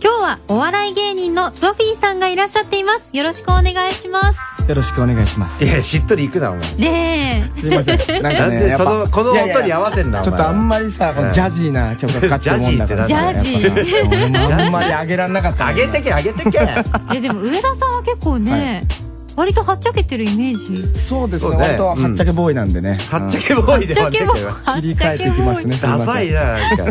[0.00, 3.10] 今日はお笑い芸人のゾフィーさんがいらっしゃっています。
[3.12, 4.38] よろしくお願いします。
[4.68, 5.64] よろしくお願いします。
[5.64, 7.60] いやしっとりいくなお前ねえ。
[7.60, 7.98] すいません。
[8.22, 13.06] なんかね、やっぱでそのこの音にいやいや合わせんなちょっとあんまりさ、このジャジーな曲がかかってるもんだから。
[13.08, 15.66] ジャジー あんまり上げらんなかった。
[15.70, 16.60] 上げてけ上げてけ
[17.12, 18.86] えでも上田さんは結構ね、
[19.36, 20.98] 割とはっちゃけてるイメージ。
[21.00, 21.56] そうですね。
[21.56, 22.98] 割とはっちゃけボーイなんでね。
[23.10, 24.80] はっちゃけボーイでうんはっちゃけボーイ。
[24.82, 25.76] 切り替えていきますね。
[25.80, 26.84] ダサいななんか。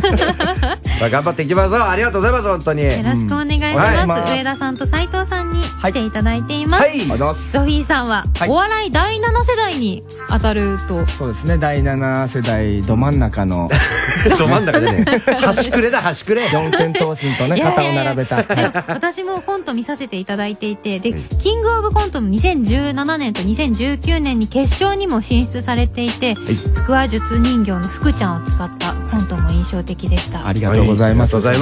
[0.99, 1.73] ま あ頑張っていきましょう。
[1.81, 2.83] ありがとうございます本当に。
[2.83, 4.07] よろしくお願いしはい。
[4.07, 4.33] ます。
[4.33, 6.83] 上田さんと斉藤さんに来ていただいています。
[6.83, 6.99] はい。
[6.99, 8.49] ゾフィーさんは、はい。
[8.49, 11.05] お笑い第7世代に当たると。
[11.07, 11.57] そうですね。
[11.57, 13.69] 第7世代ど真ん中の。
[14.37, 15.05] ど真ん中でね。
[15.39, 16.49] 端くれだ端くれ。
[16.51, 18.03] 四千頭身とね肩をやいや。
[18.03, 18.43] 並べた。
[18.43, 26.35] で私もコント見させていただいていて、で、キングオブコントの2017年と2019年に決勝にも進出されていて、
[26.75, 28.92] 腹話術人形の福ちゃんを使った
[29.63, 30.45] 印象的でした。
[30.45, 31.35] ありがとうございます。
[31.35, 31.61] 私も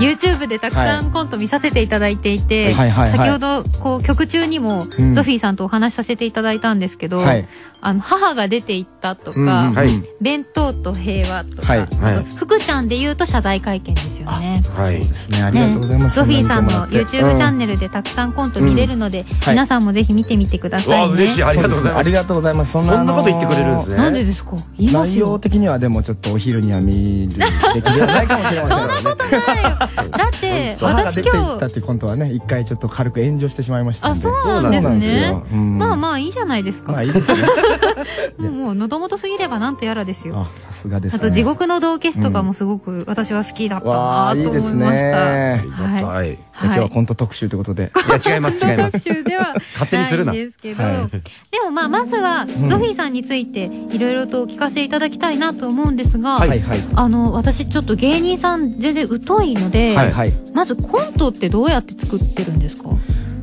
[0.00, 5.14] YouTube でたくさんコント見させていただいていて、はい先ほどこう曲中にもうん。
[5.14, 7.48] ゾフィーさんとお話しさせていただいたんですけど、はい。
[7.80, 11.78] あの母が出て行ったとか、うん弁当と平和とか、はい。
[11.80, 12.16] はい。
[12.16, 14.62] あと福ちゃんで言うと謝罪会見ですよね。
[14.74, 14.98] はい。
[14.98, 15.42] ですね。
[15.42, 16.16] ありがとうございます。
[16.16, 19.54] ゾフィーさんの YouTube チャンネルでたくさんコント見れるので、はい。
[19.54, 20.96] 皆さんもぜひ見てみてくだうさいね。
[20.96, 21.44] わ嬉しい。
[21.44, 21.98] ありがとうございます。
[21.98, 22.72] ありがとうございます。
[22.72, 23.96] そそんなこと言ってくれるんですね。
[23.96, 24.56] なんでですか？
[24.78, 25.38] 言います内容よ。
[25.38, 27.28] 的にはでもちょっとお昼には見る
[27.74, 28.78] べきではないかもしれません。
[28.78, 29.78] そんなことないよ。
[30.10, 34.26] だって、私出てい今日、ったっていうコントはね一回ちょっと軽く炎上してしまいましたんで。
[34.28, 34.80] あそうなんですね。
[34.82, 35.46] そうなんですよ。
[35.52, 35.78] うん。
[35.78, 36.92] まあまあいいじゃないですか。
[36.92, 37.38] まあいいですね
[38.48, 40.36] もう喉元すぎればなんとやらですよ。
[40.36, 41.18] あさすがですね。
[41.18, 45.08] あと地獄の道化師とかもすごく私は好きだったないといです思いました。
[45.08, 45.64] ね。
[45.72, 46.04] はい。
[46.04, 46.36] はいい。
[46.36, 47.92] じゃあ今日はコント特集ということで。
[48.24, 48.92] や違います違います。
[48.92, 50.32] 特集では勝手にするな。
[50.32, 50.94] ですけど、はい。
[51.50, 60.12] でもまあまずはゾフィーさんについていろいろとお聞かせいただきたいなと思うんですが、はいはいあの私ちょっと芸人さん全然疎いので、はい。
[60.12, 60.32] はい。
[60.54, 62.90] まずコントってどうやって作ってるんですか？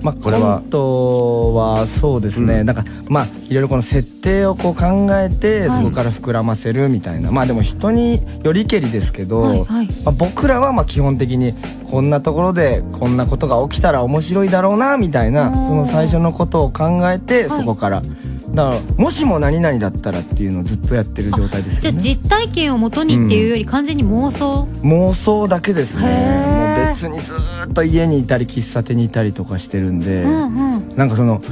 [0.01, 0.60] まあ、これは？
[0.60, 2.65] コントはそうですね、うん。
[2.65, 5.84] なんかまあいろいろこの設定をこう考えてはい。
[5.84, 9.88] そこから膨らませるみたいな、まあでも人によりけりですけど、はいはい。
[10.03, 11.53] まあ、僕らはまあ基本的に
[11.93, 17.60] こんなところでこんなことが起きたら面白いだろうなみたいなその最初のことを考えてはい。
[17.60, 26.01] そこから、だからもしも何々だったらっていうのをずっとやってる状態ですじゃあよね実体験をもとにっていうより完全に妄想、妄想だけですね。
[26.01, 30.95] もう別にずーっと家にいたり喫茶店にいたりとかしてるんで、うんうん。
[30.95, 31.43] なんかその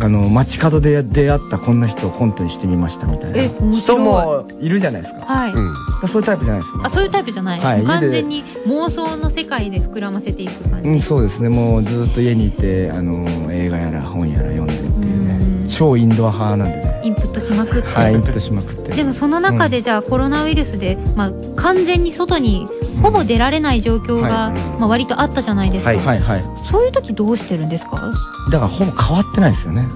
[0.00, 3.72] あの街角で出会ったこんな人をコントにしてみましたみたいな。
[3.72, 5.24] 人もいるじゃないですか。
[5.24, 5.74] はい、うん
[6.06, 6.82] そういうタイプじゃないですね。
[6.84, 7.84] あそういうタイプじゃない、はい。
[7.84, 11.48] 完全に妄想の世界で膨らませていく感じ、うん、そうですね。
[11.48, 15.62] もうずっと家にいてあの映画やら本やら読んでっていううん。
[15.62, 17.00] ね超インドア派なんでね。
[17.04, 18.92] インプットしまくって、はいインプットしまくって。
[18.92, 22.68] でもその中でじゃあコロナウイルスで、まあ、完全に外に
[23.02, 26.44] ほぼ出られない状況が、はまあ、割とあったじゃないですか、はいはいはい。
[26.70, 28.12] そういう時どうしてるんですか？
[28.50, 29.86] だからほぼ変わってないですよね。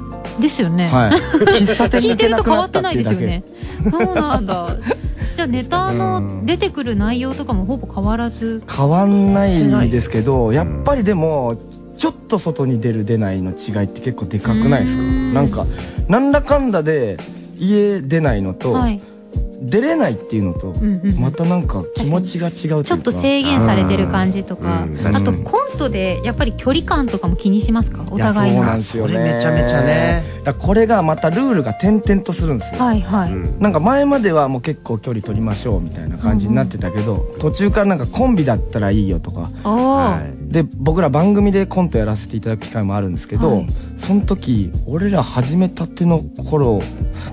[0.41, 1.11] ですよね、はい。
[1.61, 3.45] 喫茶店に聞いてると変わったてないですよね。
[3.91, 4.77] そうなんだ。
[5.35, 6.47] じゃあネタうのん。
[6.47, 8.63] 出てくる内容とかもほぼ変わらず？
[8.71, 11.57] 変わんないですけどやっぱりでも
[11.99, 15.03] ちょっと外に出る出ないの違いって結構でかくないですか？
[15.03, 15.35] うん。
[15.35, 15.67] なんか
[16.09, 17.19] なんだかんだで
[17.59, 19.01] 家出ないのと、はい、
[19.63, 20.75] 出れないっていうのと、
[21.21, 22.85] またなんか気持ちが違うというか。
[22.85, 25.17] ちょっと制限されてる感じとか、うん。
[25.17, 28.05] あとコントでやっぱり距離感とかも気にしますか？
[28.11, 28.59] お互いの。
[28.59, 29.35] そうなんですよね。
[29.35, 30.25] めちゃめちゃね。
[30.59, 33.61] これがまたルールが点々とするんですよ、はいはい、うん。
[33.61, 39.51] なんか前まではもう結構距離取りましょうみたいな感じになってたけど、途中からなんかコンビだったらいいよとか。
[39.63, 40.53] はい。
[40.53, 43.67] で僕ら番組でコントやらせていただく機会もあるんですけど、はい。
[43.97, 46.83] その時俺ら始めたての頃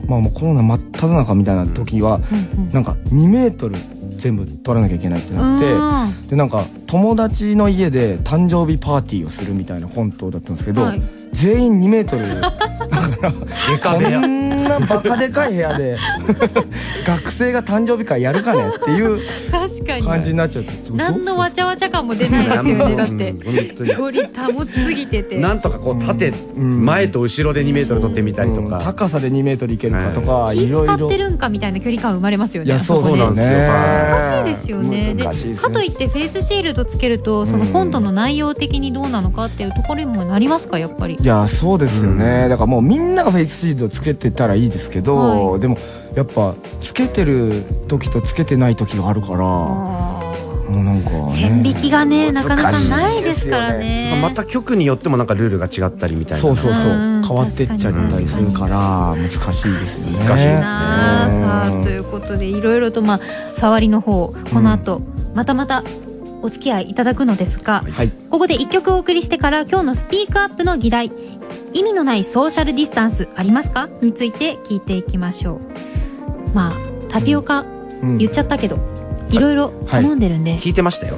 [0.08, 2.70] まあもうコロナ真っ只中みたいな時は、うんうん。
[2.70, 3.76] なんか2メートル
[4.18, 6.28] 全部取らなきゃいけないってなって、うん。
[6.30, 11.02] でなんか友達の家で誕生日パーティーをするみたいなコントだったんですけど、はい。
[11.32, 12.42] 全員2メートル。
[12.42, 12.50] だ
[13.78, 15.98] からこんなバカでかい部屋で
[17.06, 18.64] 学生が誕生日会やるかね？
[18.76, 19.20] っていう
[19.52, 20.02] 確かに。
[20.04, 22.96] 感じになっちゃって何のわちゃわちゃ感も出ないですよね。
[22.96, 23.36] だって
[23.96, 25.40] 距離保ちすぎてて。
[25.40, 26.86] なんとかこう縦、ん。
[26.86, 28.70] 前と後ろで2メートル取ってみたりとうん。
[28.70, 30.70] か、高さで2メートルいけるかとか、気い。
[30.72, 30.96] ろいろ。
[30.98, 32.70] 使ってるんかみたいな距離感生まれますよね。
[32.70, 33.58] いやそうなんですよ。
[33.60, 35.14] 難しいですよね。
[35.14, 35.24] で
[35.56, 41.18] かといってフェイスシールドつけるとそのコントの内容的にどうなのかっていうところにもなりますかやっぱり。
[41.20, 45.16] いやそうですよね、だからもうみんながフェイスシールドつけてたらいいですけど、
[45.52, 45.60] はい。
[45.60, 45.78] でも
[46.16, 50.34] やっぱつけてる時とつけてない時があるからも
[50.70, 54.20] あうなんか、ね、ー線引きがねなかなかないですからね。
[54.22, 56.92] また局によってもなんかルールが違ったりみたいなそうそうそう。
[56.92, 60.26] うん変わってっちゃったりするから難しいですよね。
[60.26, 60.60] 難しいですね。
[60.60, 63.20] さあということでいろいろとまあ
[63.56, 65.02] 触りの方この後、
[65.36, 65.84] またまた
[66.42, 68.12] お付き合いいただくのですが、はい。
[68.30, 71.12] ここで一曲お送りしてから今日のスピークアップの議題
[71.74, 73.90] 意味のないソーシャルディスタンスありますか？
[74.02, 76.56] について聞いていきましょう。
[76.56, 76.74] まあ
[77.10, 77.66] タピオカ
[78.02, 78.18] うん。
[78.18, 78.80] 言っちゃったけど、
[79.30, 80.60] いろいろ頼んでるんで、はい。
[80.60, 81.16] 聞いてましたよ、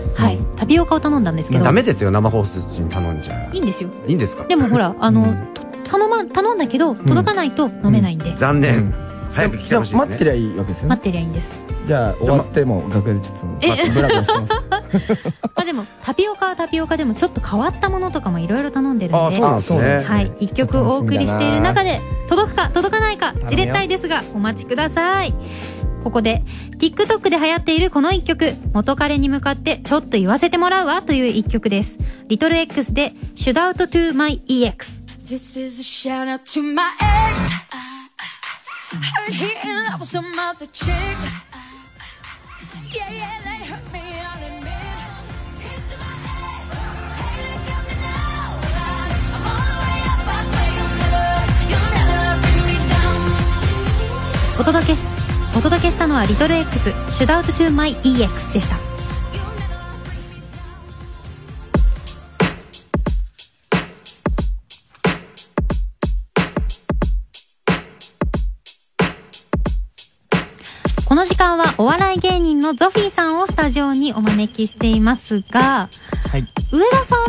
[0.57, 1.63] タピオカを頼んだんですけど。
[1.63, 3.49] ダメですよ生放送中に頼んじゃ。
[3.53, 3.89] いいんですよ。
[4.07, 4.45] いいんですか？
[4.45, 8.93] でもほらあの、うんと頼ま頼んだけど届かないと飲めないんで、残念、
[9.33, 9.99] 早く来てほしいね。
[9.99, 10.89] 待ってりゃいいわけですよね。
[10.89, 11.61] 待ってりゃいいんです
[11.91, 14.39] じじゃあ終わっても楽屋でちょっとえブラブラして。
[14.39, 14.53] ます
[15.43, 19.43] まあでもタピオカはタピオカでもちょっと変わったものとかもいろいろ頼んでるんで。
[19.43, 20.15] あそうですね。
[20.15, 20.31] はい。
[20.39, 25.33] 一曲お送りしている中で届くか届かないかじれったいですがお待ちください。
[26.05, 26.43] ここで
[26.79, 28.55] TikTok で流行っているこの一曲。
[28.71, 31.97] 元彼に向かってちょっと言わせてもらうわという一曲です。
[32.29, 37.81] リトル X で Should Out to My EX This is a shout out to my ex.
[38.93, 41.17] Heard he in love with some other chick.
[54.59, 55.03] お届けし
[55.57, 59.00] お届けしたのはリトル X Should Out to My EX でした。
[71.81, 75.89] お笑い芸人のゾフィーさんをスタジオにお招きしていますが、
[76.31, 76.45] はい。
[76.71, 77.19] 上田さん、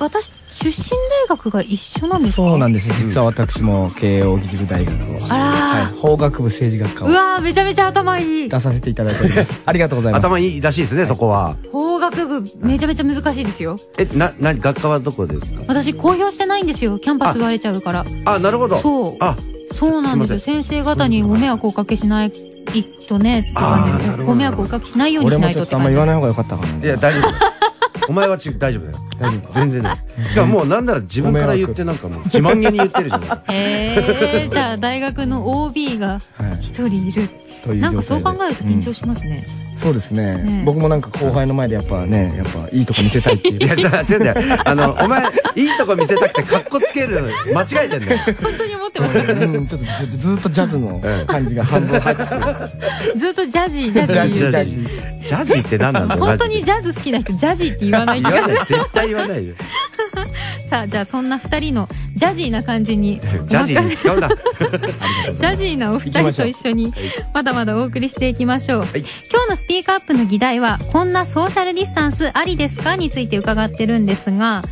[0.00, 2.48] 私、出身大学が一緒なんですか？
[2.48, 5.18] そうなんです実は私も慶応義塾大学を。
[5.28, 5.84] あらー。
[5.84, 8.48] はい、法学部政治学科をうわー、めちゃめちゃ頭いい。
[8.48, 9.52] 出させていただいております。
[9.66, 10.22] ありがとうございます。
[10.22, 11.54] 頭いいらしいですねそこは。
[11.70, 13.78] 法学部、めちゃめちゃ難しいですよ。
[13.98, 15.60] えなな学科はどこですか？
[15.68, 16.98] 私、公表してないんですよ。
[16.98, 18.06] キャンパス言われちゃうから。
[18.24, 18.80] あなるほど。
[18.80, 19.16] そう。
[19.20, 19.36] あ
[19.74, 20.38] そうなんですよ。
[20.38, 22.32] 先生方にご迷惑をおかけしない
[23.08, 23.86] とね、とか
[24.16, 25.90] ねご迷惑をおかけしないようにしないとっ俺もちょってとあんま。
[25.90, 26.78] 言わない方がよかったかな。
[26.78, 27.54] いや大丈夫。
[28.08, 28.98] お前はち大丈夫だよ。
[29.18, 29.90] 大丈夫全然ね
[30.30, 33.42] しかももうなんなら自分から言ってなんかもう自慢げに言ってるじゃない。
[33.48, 37.30] へえ、じゃあ大学の OB がはい一人いる。
[37.64, 37.78] とい。
[37.78, 39.46] うなんかそう考えると緊張しますね。
[39.76, 44.62] そうですねね僕もなんか後輩の前でやっぱねやっぱいいとこ見せたいっていういや、だ違うんだよ。
[44.64, 45.22] あの、お前、
[45.54, 48.34] いいとこ見せたくて、格好つけるの、間違えてんだよ。
[48.42, 49.18] 本当に思ってます。
[49.18, 56.24] うんちょっとずずっとジャズの感じが半分入ってきてるずっとジャジー、ジャジジャジージャジージャジーって何なんだよ。
[56.24, 58.54] 本当にマジジャズ好きな人、ジャジーって言わないで気がする。
[58.54, 58.66] 言わない。
[58.66, 59.54] 絶対言わないよ。
[60.68, 64.28] さあ、じゃあそんな二人のジャジーな感じに、ジャジーに使うな。
[64.28, 66.92] ジャジーなお二人と一緒に
[67.32, 72.96] まだまだお送りしていきましょう、い今日のスピークアップの議題はこんなソーシャルディスタンスありですか？
[72.96, 74.62] について伺ってるんですが、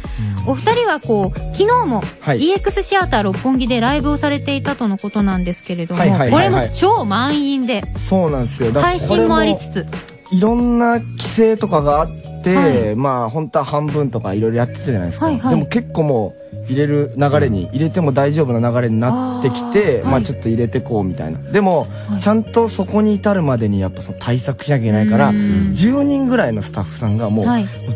[0.46, 2.40] お二人はこう昨日もはい。
[2.40, 8.70] EX シアター六本木でライブをされていたとのことなんですけれども、これも超満員でそうなんですよ。
[8.72, 9.86] 配信もありつつ。
[10.30, 12.94] いろんな規制とかがあって、はい。
[12.94, 15.54] まあ本当は半分とかいろいろやってたじゃないですか、はいはい。
[15.54, 16.41] でも結構もう
[16.72, 21.38] 入れる流れに入れても大丈夫な流れになってきてまあちょっと入れてこうみたいな。
[21.52, 25.36] でも、はいちゃんとそこに至るまでにやっぱその対策しなきゃいけないからうん。
[25.72, 27.46] 10人ぐらいのスタッフさんがもう,、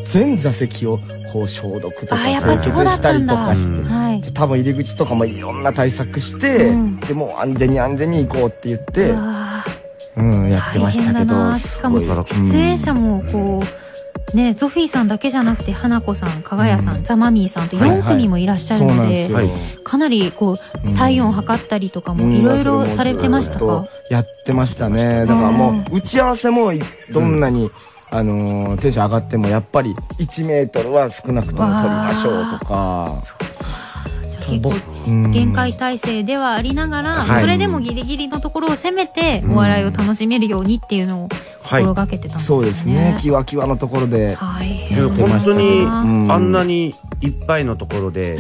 [0.07, 0.99] 全座席を
[1.33, 4.33] こう消毒とか清潔したりとかして。
[4.33, 7.01] 多分入り口とかもいろんな対策して、うん。
[7.01, 9.11] でもう安全に安全に行こうって言って
[10.17, 11.59] う、ん、やーってましたけどな。
[11.59, 12.27] しかもすごい。
[12.51, 13.86] 出演者もこう
[14.37, 19.51] ねゾフィーさんだけじゃなくて花子さん加賀谷さん、ザ・マミーさんと4組もいらっしゃるので、そうなんですよ、はい
[19.87, 25.21] かなりこう体温測ったりとかもいろいろされてましたか、やってましたね。
[25.21, 26.83] だからもう打ち合わせもい
[27.13, 27.71] どんなに、
[28.11, 33.21] あのーテンション上がってもやっぱり1メートルは少なくとも取りましょうとか
[34.49, 34.75] 結構
[35.07, 35.31] うん。
[35.31, 37.41] 限界体制ではありながら、はい。
[37.41, 41.29] それでもギリギリのところを攻めてお笑いを楽しめるようにっていうのを
[41.65, 42.63] 心がけてたんですよね。
[42.63, 43.17] そうですね。
[43.21, 46.33] キワキワのところで、本当に、うん。
[46.33, 48.39] あんなにいっぱいのところで、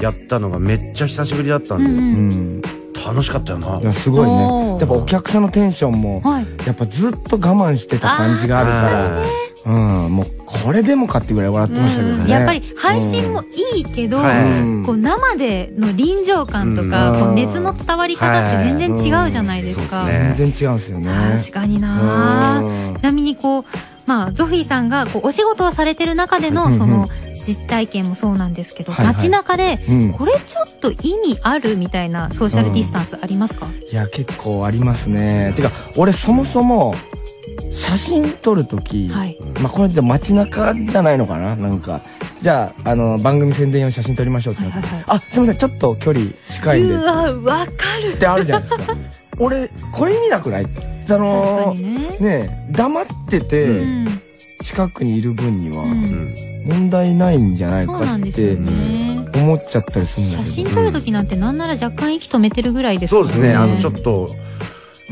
[0.00, 2.62] やったのがめっちゃ久しぶりだったうんんで、うん。
[3.04, 3.80] 楽しかったよな。
[3.80, 4.80] いやすごいおねー。
[4.80, 6.46] やっぱお客さんのテンションもはい。
[6.64, 12.22] やっぱずっと我慢してた感じがあるからうんもうこれでもかってぐらい笑ってましたけどね。
[12.24, 13.42] うんやっぱり配信も
[13.74, 14.44] いいけど、はい。
[14.44, 17.20] うんこう生での臨場感とか、うん。
[17.20, 20.00] こう熱の伝わり方って全然違うじゃないですか。
[20.00, 20.26] はいうん。
[20.28, 21.10] そう全然違うんですよね。
[21.38, 22.60] 確かにな。
[22.60, 22.96] うん。
[22.96, 23.64] ちなみにこう、
[24.06, 27.08] まあ、ゾフィーさんがこうお仕事をされてる中での、うんうんその、
[27.46, 29.14] 実体験もそうなんですけど、はいはい。
[29.14, 30.12] 街中で、うん。
[30.12, 36.94] これちょっと意味あるみたいなソーシャルディスタンスありますか、いや結構ありますねてか俺そもそも
[37.74, 39.36] 写真撮るとき、はい。
[39.60, 42.00] まあこれって街中じゃないのかななんか。
[42.40, 46.94] じゃああの番組宣伝用に写真撮りましょうってなって、はいはいあすいませんちょっと距離近いんで。
[46.94, 47.72] っうわ、わか
[48.02, 48.16] る。
[48.16, 48.96] てあるじゃないですか。
[49.38, 50.64] 俺これ意味なくない？
[50.64, 50.68] あ
[51.08, 51.82] 確のね。
[51.82, 54.20] ねえ黙ってうてん。
[54.62, 55.84] 近くにいる分には
[56.64, 59.24] 問題ないんじゃないかってね。
[59.34, 60.48] 思っちゃったりするんだけど。
[60.50, 64.36] 写真撮るときなんてなんなら若干息止めてるぐらいですそうですね、あの、ねちょっと、うん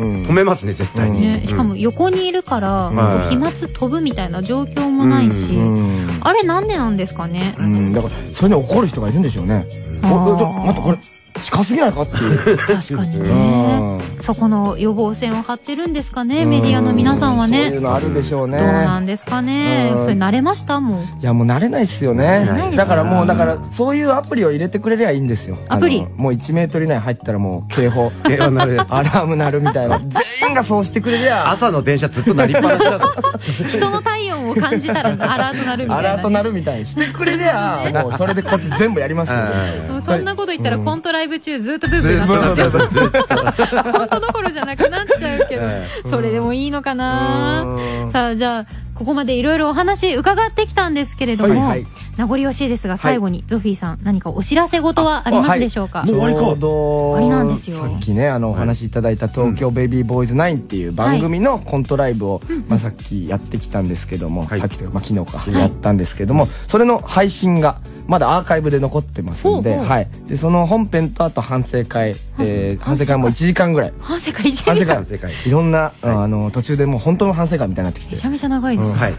[0.03, 1.21] 止めますね、絶対に。
[1.21, 2.91] ね、しかも横にいるから、
[3.31, 6.21] 飛沫飛ぶみたいな状況もないし、うん。
[6.21, 7.55] あれなんでなんですかね？
[7.59, 7.93] うん。
[7.93, 9.67] だからそれに怒る人がいるんでしょうね。
[10.03, 10.15] あー。
[10.15, 10.99] おおちょ待ってこれ
[11.41, 12.57] 近すぎないかっていう。
[12.59, 13.97] 確かにうね。
[13.97, 14.01] ん。
[14.21, 17.77] そこの予防線を張ってるんですかね、メディアの皆さんはそういね。
[17.77, 18.59] うのあるでしょうね。
[18.59, 19.91] どうなんですかね。
[19.95, 19.99] う。
[19.99, 20.03] ん。
[20.03, 20.81] それ慣れました？
[20.81, 21.03] もん。
[21.03, 22.73] いやもう慣れないっすよね。
[22.77, 25.57] だからもうだからそういうアプリを入れてくれりゃいいんですよ。
[25.69, 26.07] アプリ？
[26.17, 29.99] もう1メートル以内入ったらもう警報 警報鳴るアラーム鳴るみたいな。
[29.99, 31.51] 全員がそうしてくれりゃ。
[31.51, 33.09] 朝の電車ずっと鳴りっぱなしだと。
[33.69, 36.09] 人の体温を感じたらアラートなるみたいな、ね。
[36.09, 39.37] アラート鳴るみたいにしてくれりゃもうそれでこっち全部やりますよ。
[39.37, 43.93] ねそんなこと言ったらコントライブ中ずっとブーブーなってますよ。
[43.93, 47.65] 本当どころじゃなくなっちゃうけど、それでもいいのかな。
[48.13, 51.87] さあじゃあここまでいろいろお話伺ってきたんですけれども、はいはい
[52.17, 57.77] 名残惜しいですが最後にゾフィーさん何かお知らせ事はありますでしょうか、ちょうど終わりなんですよ。
[57.79, 73.93] さっきねあのお話しいただいた東京ベイビーボーイズ9っていう番組のコントライブを、まあ、さっきやってきたんですけども、さっきというか、まあ、昨日か、やったんですけどもそれの配信がまだアーカイブで残ってますんで,、はい、でその本編とあと反省会、えー反省会も1時間ぐらい。
[74.01, 75.33] 反省会一反省時間会。
[75.47, 78.17] いろんな、あの途中でもう本当の反省会みたいになってきて。
[78.17, 79.15] めちゃめちゃ長いですね、はい。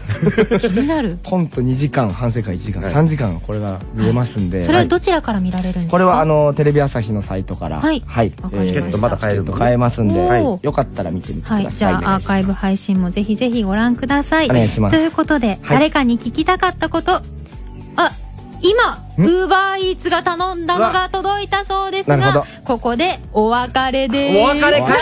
[0.60, 1.18] 気になる。
[1.24, 5.90] コント2時間反省会1時間、3時間これが見れますんで、それはどちらから見られるんですか？
[5.90, 7.80] これはあのテレビ朝日のサイトから。
[7.80, 8.02] はい。
[8.06, 8.30] はい。
[8.30, 10.42] チケットまだ買えるチケット買えますんで、はい。
[10.62, 11.56] よかったら見てみてくださ。
[11.56, 11.66] はい。
[11.66, 14.46] い、じゃあアーカイブ配信もぜひぜひご覧ください。
[14.46, 14.96] お願いします。
[14.96, 17.22] ということで、誰かに聞きたかったこと、
[17.96, 18.12] あ、
[18.64, 24.38] 今、ウーバーイーツが頼んだのが届いたそうですがここでお別れです。
[24.38, 24.96] お別れか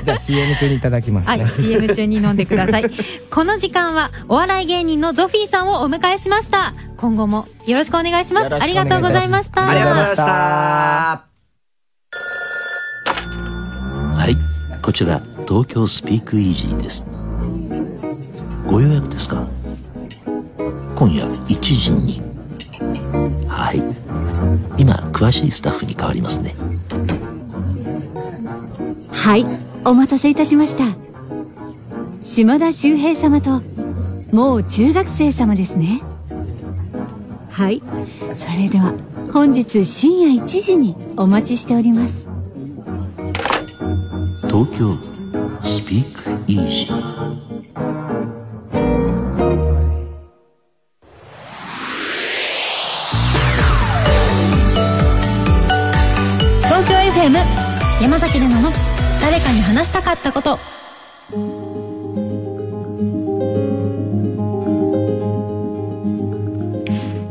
[0.00, 1.42] い じゃあ CM 中にいただきますね。
[1.44, 2.84] はい、CM 中に飲んでください。
[3.32, 6.74] この時間は、お笑い芸人のゾフィーさんをお迎えしました。
[6.98, 8.54] 今後もよろしくお願いします。
[8.54, 9.66] ありがとうございました。
[9.66, 10.22] ありがとうございました
[14.18, 14.36] はい、
[14.82, 17.02] こちら東京スピークイージーです。
[18.66, 19.46] ご予約ですか？
[20.94, 22.29] 今夜1時に。
[23.48, 23.82] はい。
[24.80, 26.54] 今、詳しいスタッフに変わりますね。
[29.10, 29.46] はい、
[29.84, 30.84] お待たせいたしました。
[32.22, 33.62] 島田秀平様と、
[34.32, 36.02] もう中学生様ですね。
[37.50, 37.82] はい、
[38.34, 38.94] それでは、
[39.32, 42.28] 本日深夜1時にお待ちしております。
[44.48, 44.96] 東京
[45.62, 48.39] スピークイージー。
[57.10, 57.34] FM
[58.00, 58.70] 山崎怜奈の
[59.20, 60.60] 誰かに話したかったこと。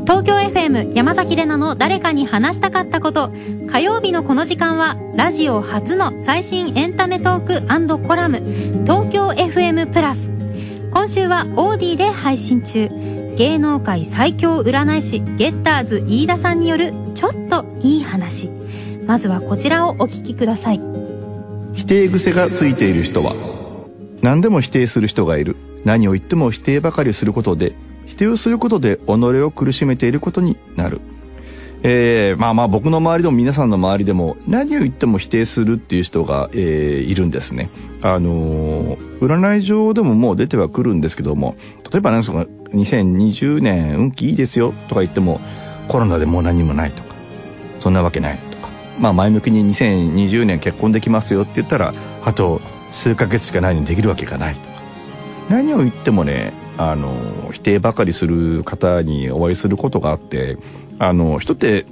[0.04, 3.32] 東京 FM 山崎怜奈の誰かに話したかったこと。
[3.70, 8.36] 火曜日のこの時間はラジオ初の最新エンタメトークコラム
[8.82, 10.28] 東京 FM プラス。
[10.92, 12.90] 今週はオーディで配信中。
[13.38, 18.59] 芸能界最強占い師ゲッターズ飯田さんによるちょっといい話。
[19.10, 20.80] まずはこちらをお聞きください。
[21.72, 23.34] 否定癖がついている人は
[24.22, 25.56] 何でも否定する人がいる。
[25.84, 27.72] 何を言っても否定ばかりすることで
[28.06, 31.00] 否定をすることで己を苦しめていることになる。
[31.82, 37.68] えー、まあまあ僕の周りでも皆さんの周りでも何を言っても否定するっていう人が、えーいるんですね。
[38.02, 41.56] あのー占い上でももう出てはくるんですけども
[41.92, 45.40] 例えば何ですか2020年運気いいですよとか言っても
[45.88, 47.16] コロナでもう何もないとか
[47.80, 48.49] そんなわけない。
[49.00, 51.94] まあ前向きに2020年結婚できますよって言ったら
[52.24, 52.60] あと
[52.92, 54.54] 数ヶ月しかないのにできるわけがない。
[54.54, 54.66] とか
[55.48, 60.56] 何を言ってもねあの否定ばかりする方にお会いすることがあって
[60.98, 61.86] あの人って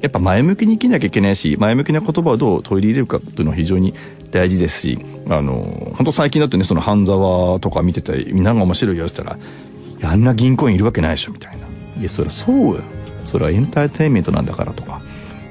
[0.00, 3.94] やっぱ前向きに生きなきゃいけないし前向きな言葉をどう取り入れるかっていうのは非常に
[4.30, 4.98] 大事ですし
[5.28, 11.66] あの本当最近だとねその半沢とか見ててみんなが面白いよって言ったらあんな銀行員いるわけないでしょみたいな。
[11.98, 12.82] いやそれはそうよ。
[13.24, 15.00] それはエンターテインメントなんだからとか。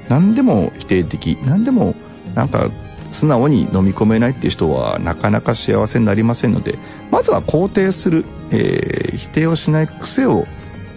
[0.08, 1.94] 何でも否定的何でも
[2.34, 2.70] なんか
[3.12, 6.78] 素直に飲み込めないっていう人はなかなか幸せになりませんので
[7.10, 10.46] まずは肯定する、えー否定をしない癖を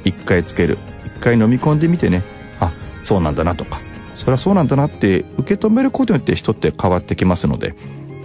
[0.06, 0.78] 一回つける。
[1.06, 2.24] 一回飲み込んでみてね。
[2.60, 3.80] あそうなんだなとか。
[4.16, 7.74] それはそうなんだなって受け止めることによって人って変わってきますので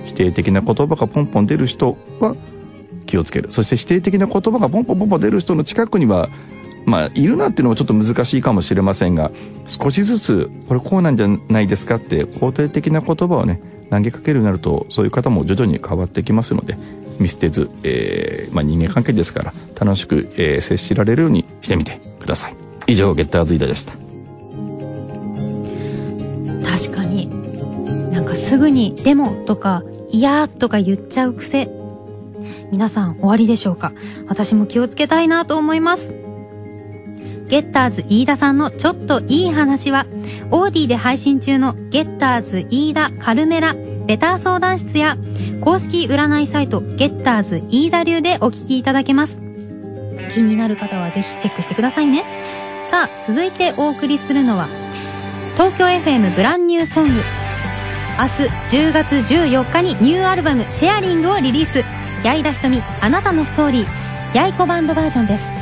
[0.05, 2.37] 否定的な言葉がポンポン出る人は
[3.07, 3.51] 気をつける。
[3.51, 6.29] そして否定的な言葉がポンポンポンポン出る人の近くには
[6.87, 9.31] まあいるなっていうのもちょっと難しいかもしれませんが
[9.67, 13.61] 少しずつこれこうなんじゃないですかって肯定的な言葉をね
[13.91, 16.79] 投げかけるようになるとそういう方も徐々に変わってきますので
[17.19, 22.55] 見捨てず、えーまあ、人間関係ですから楽しく、えー接しられるようにしてみてください。
[22.87, 23.93] 以上ゲッターズイダでした。
[26.69, 27.29] 確かに。
[28.13, 31.69] なんかすぐに「でも」とか「いや」とか言っちゃう癖。
[32.71, 33.93] 皆さん終わりでしょうか？
[34.29, 36.15] 私も気をつけたいなと思います。
[37.49, 40.07] ゲッターズ飯田さんのちょっといい話は、
[40.51, 43.75] オーディで配信中のゲッターズ飯田カルメラ
[44.07, 45.17] ベター相談室や、
[45.61, 49.41] 公式占いサイトゲッターズ飯田流でお聞きいただけます。
[50.35, 52.25] 気になる方はぜひチェックしてくださいね。
[52.83, 54.69] さあ、続いてお送りするのは、
[55.55, 57.11] 東京 FM ブランニューソング。
[58.19, 61.85] 明日10月14日にニューアルバムシェアリングをリリース。
[62.25, 65.56] 矢井田ひとみ、あなたのストーリー、やいこバンドバージョンです。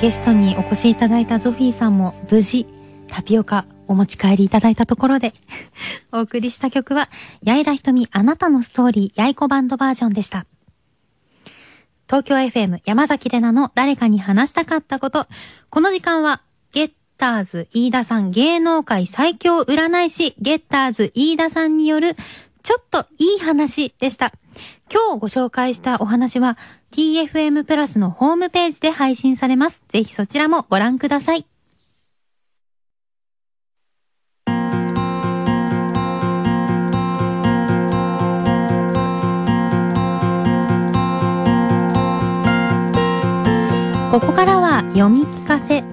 [0.00, 2.66] ゲストにお越しいただいたゾフィーさんも無事
[3.06, 5.34] タピオカお持ち帰りいただいたところで
[6.10, 7.10] お送りした曲は、
[7.42, 10.46] 矢井田ひとみあなたのストーリー、やいこバンドバージョンでした。
[12.06, 15.26] 東京 FM 山崎れなの誰かに話したかったこと。
[15.68, 16.40] この時間は、
[16.72, 22.16] ゲッターズ飯田さん芸能界最強占い師、ゲッターズ飯田さんによる、
[22.62, 24.32] ちょっといい話でした。
[24.92, 26.58] 今日ご紹介したお話は
[26.90, 29.84] TFM プラスのホームページで配信されます。
[29.88, 31.46] ぜひそちらもご覧ください。
[44.10, 45.84] ここからは読み聞かせ。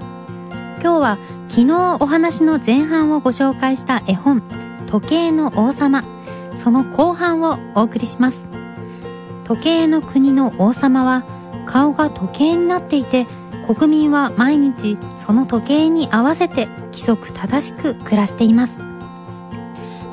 [0.81, 1.17] 今日は
[1.49, 4.41] 昨日お話の前半をご紹介した絵本、
[4.87, 6.03] 時計の王様。
[6.57, 8.56] その後半をお送りします。
[9.47, 11.23] 時計の国の王様は
[11.65, 13.25] 顔が時計になっていて、
[13.65, 18.81] 国民は毎日その時計に合わせて規則正しく暮らしています。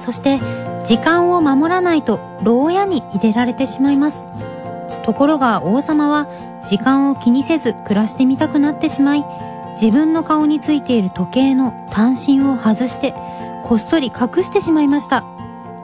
[0.00, 0.38] そして
[0.84, 4.26] 時間を守らないと牢屋に入れられてしまいます。
[5.04, 6.28] ところが王様は
[6.68, 9.24] 時間を気にせず暮らしてみたくなってしまい、
[9.80, 13.12] 自分の顔についている時計の単身を外して、
[13.64, 15.24] こっそり隠してしまいました。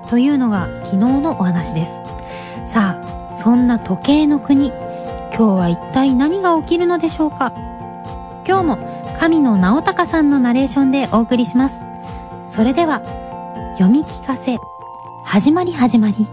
[0.09, 2.73] というのが昨日のお話です。
[2.73, 7.55] さあ、そんな時計の国、今日は一体何が起きるのでしょうか？
[8.47, 8.79] 今日も
[9.19, 11.77] 神野直隆さんのナレーションでお送りします。
[12.51, 13.01] それでは、
[13.79, 14.59] 読み聞かせ、
[15.25, 16.29] 始まり始まり。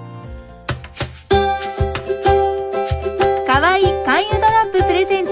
[3.47, 5.31] かわいい勧誘ドロッププレゼンツ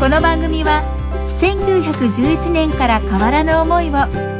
[0.00, 0.82] この番組は
[1.40, 4.37] 1911年から変わらぬ思いを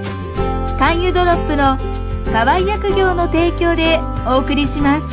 [0.78, 1.76] 勧誘ドロップの
[2.32, 3.98] 河合薬業の提供で
[4.28, 5.06] お送りします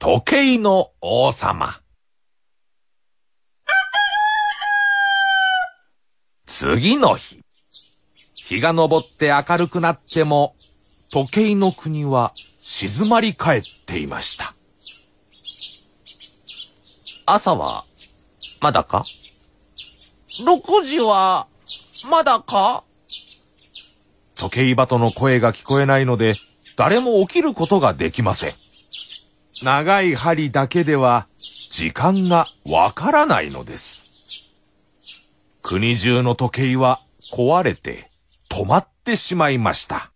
[0.00, 1.80] 時計の王様。
[6.46, 7.40] 次の日。
[8.34, 10.56] 日が昇って明るくなっても、
[11.12, 14.54] 時計の国は静まり返っていました。
[17.26, 17.84] 朝は、
[18.60, 19.04] まだか？
[20.38, 21.48] ?6 時は、
[22.08, 22.84] まだか？
[24.34, 26.36] 時計鳩の声が聞こえないので、
[26.76, 28.54] 誰も起きることができません。
[29.62, 31.26] 長い針だけでは、
[31.70, 34.04] 時間がわからないのです。
[35.62, 37.00] 国中の時計は
[37.32, 38.10] 壊れて
[38.48, 40.10] 止まってしまいました。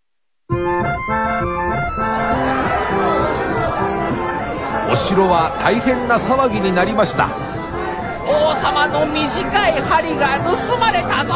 [4.91, 7.54] お城は大変な騒ぎになりました。
[8.85, 11.33] 王様の短い針が盗まれたぞ。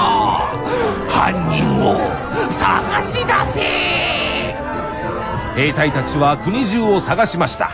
[1.09, 1.97] 犯人を
[2.51, 3.63] 探し出せ。
[5.57, 7.71] 兵隊たちは国中を探しました。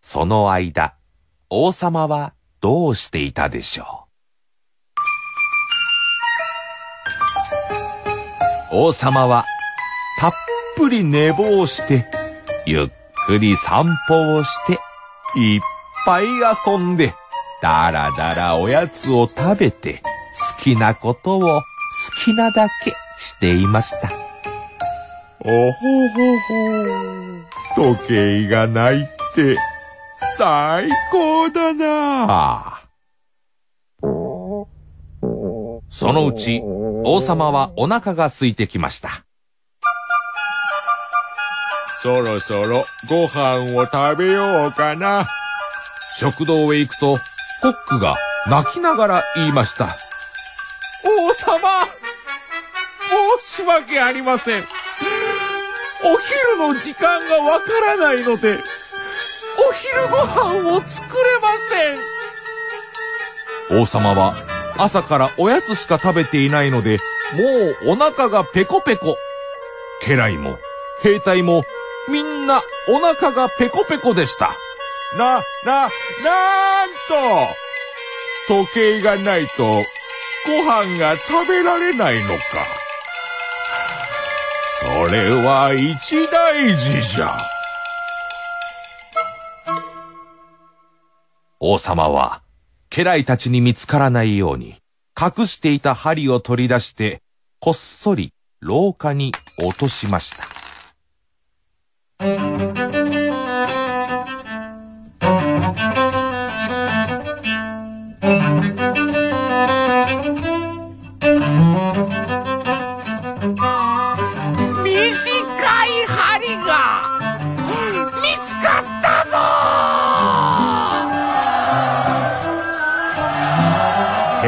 [0.00, 0.94] その間、
[1.50, 4.06] 王様はどうしていたでしょ
[8.72, 8.76] う？
[8.88, 9.44] 王様は
[10.18, 10.32] たっ
[10.76, 12.10] ぷり寝坊して、
[12.66, 12.90] ゆっ
[13.26, 14.78] くり散歩をして、
[15.36, 15.60] いっ
[16.04, 17.14] ぱい遊んで、
[17.62, 20.02] だらだらおやつを食べて、
[20.56, 21.62] 好きなことを好
[22.24, 24.10] きなだけしていました。
[25.44, 26.38] おほほ
[27.76, 27.94] ほ。
[27.96, 29.56] 時計がないって、
[30.36, 32.82] 最高だな
[35.88, 36.62] そのうち、
[37.04, 39.24] 王様はお腹が空いてきました。
[42.02, 45.28] そろそろご飯を食べようかな。
[46.18, 47.18] 食堂へ行くと、
[47.62, 48.16] コックが
[48.48, 49.96] 泣きながら言いました。
[51.04, 51.86] 王様
[53.40, 54.64] 申し訳ありません。
[56.02, 58.58] お昼の時間がわからないので、
[59.68, 61.50] お昼ご飯を作れま
[63.70, 63.80] せん。
[63.80, 64.34] 王様は
[64.76, 66.98] 朝からおやつしか食べていないので、
[67.34, 67.44] も
[67.86, 69.16] うお腹がペコペコ。
[70.04, 70.58] 家来も、
[71.00, 71.62] 兵隊も、
[72.08, 74.56] みんなお腹がペコペコでした。
[75.16, 75.90] な、な、
[76.24, 77.62] なんと
[78.48, 79.84] 時計がないと、
[80.46, 82.42] ご飯が食べられないのか。
[84.80, 87.38] それは一大事じゃ。
[91.60, 92.42] 王様は、
[92.90, 94.74] 家来たちに見つからないように、
[95.16, 97.22] 隠していた針を取り出して、
[97.60, 100.71] こっそり廊下に落としました。
[102.22, 102.30] 家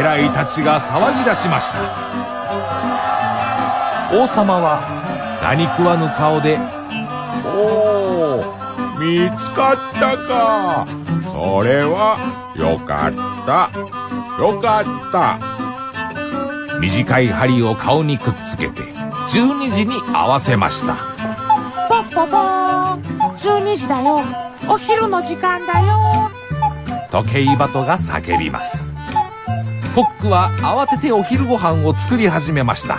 [0.03, 1.79] 来たちが騒ぎ出しました。
[4.13, 4.81] 王様は
[5.43, 6.57] 何食わぬ顔で
[9.05, 10.87] 「見つかったか。
[11.31, 12.17] それは
[12.57, 13.13] よかっ
[13.45, 13.71] た。
[14.43, 15.39] よかった」
[16.81, 18.83] 短い針を顔にくっつけて
[19.29, 20.95] 12時に合わせました。
[21.89, 23.03] ポッポポーン
[23.37, 24.23] 12時だよ。
[24.69, 26.31] お昼の時間だよ。
[27.11, 28.87] 時計鳩が叫びます。
[29.95, 32.99] コックは慌ててお昼ご飯を作り始めました。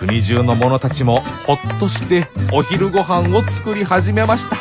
[0.00, 4.56] 国中の者たちもほっとしてお昼ご飯を作り始めました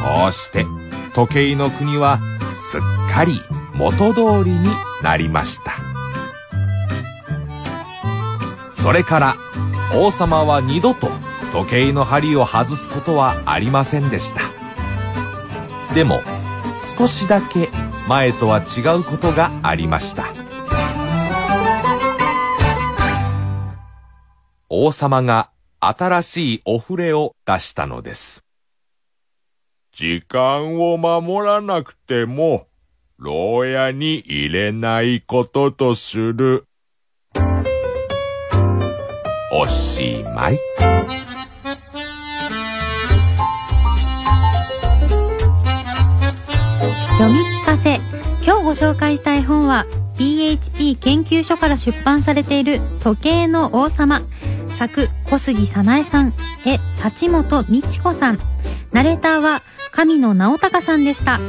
[0.00, 0.66] そうして
[1.14, 2.18] 時計の国は
[2.54, 2.80] すっ
[3.12, 3.40] かり
[3.74, 4.68] 元通りに
[5.02, 5.72] なりました。
[8.72, 9.36] それから
[9.94, 11.10] 王様は二度と
[11.52, 14.40] 時計の針を外すことはありませんでした。
[15.94, 16.20] でも
[16.96, 17.68] 少しだけ
[18.08, 20.32] 前とは違うことがありました。
[24.68, 28.44] 王様が新しいお触れを出したのです。
[29.92, 32.68] 時間を守らなくても
[33.18, 36.64] 牢屋に入れないこととする。
[39.52, 40.58] おしまい。
[47.18, 47.96] 読み聞かせ。
[48.42, 49.86] 今日ご紹介した絵本は
[50.16, 54.22] PHP 研究所から出版されている時計の王様。
[54.78, 56.32] 作小杉早苗さん。
[56.64, 58.38] 絵立本美智子さん。
[58.92, 59.62] ナレーターは
[59.92, 61.40] 神野直隆さんでした。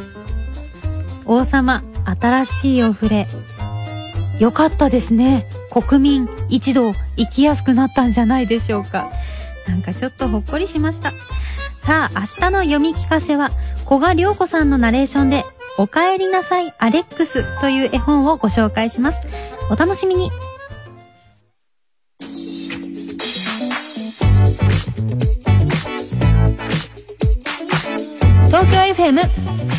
[1.26, 1.84] 王様
[2.20, 3.28] 新しいお触れ。
[4.39, 5.48] よかったですね。
[5.72, 9.10] 国民一同生きやすくなったんじゃないでしょうか。
[9.68, 11.12] なんかちょっとほっこりしました。
[11.82, 13.50] さあ明日の読み聞かせは
[13.88, 15.44] 古賀良子さんのナレーションで
[15.78, 19.20] おかえりなさいアレックスという絵本をご紹介します。
[19.70, 20.32] お楽しみに。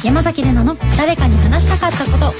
[0.04, 2.32] 山崎怜奈の誰かに話したかったこと。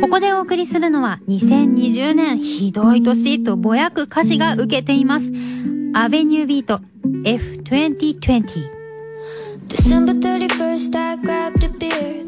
[0.00, 5.32] ここでお送りするのは2020年ひどい年とぼやく歌詞が受けています。
[5.94, 6.80] アベニュービート
[7.24, 8.42] F2020
[9.68, 12.24] December 31st I grabbed a beer.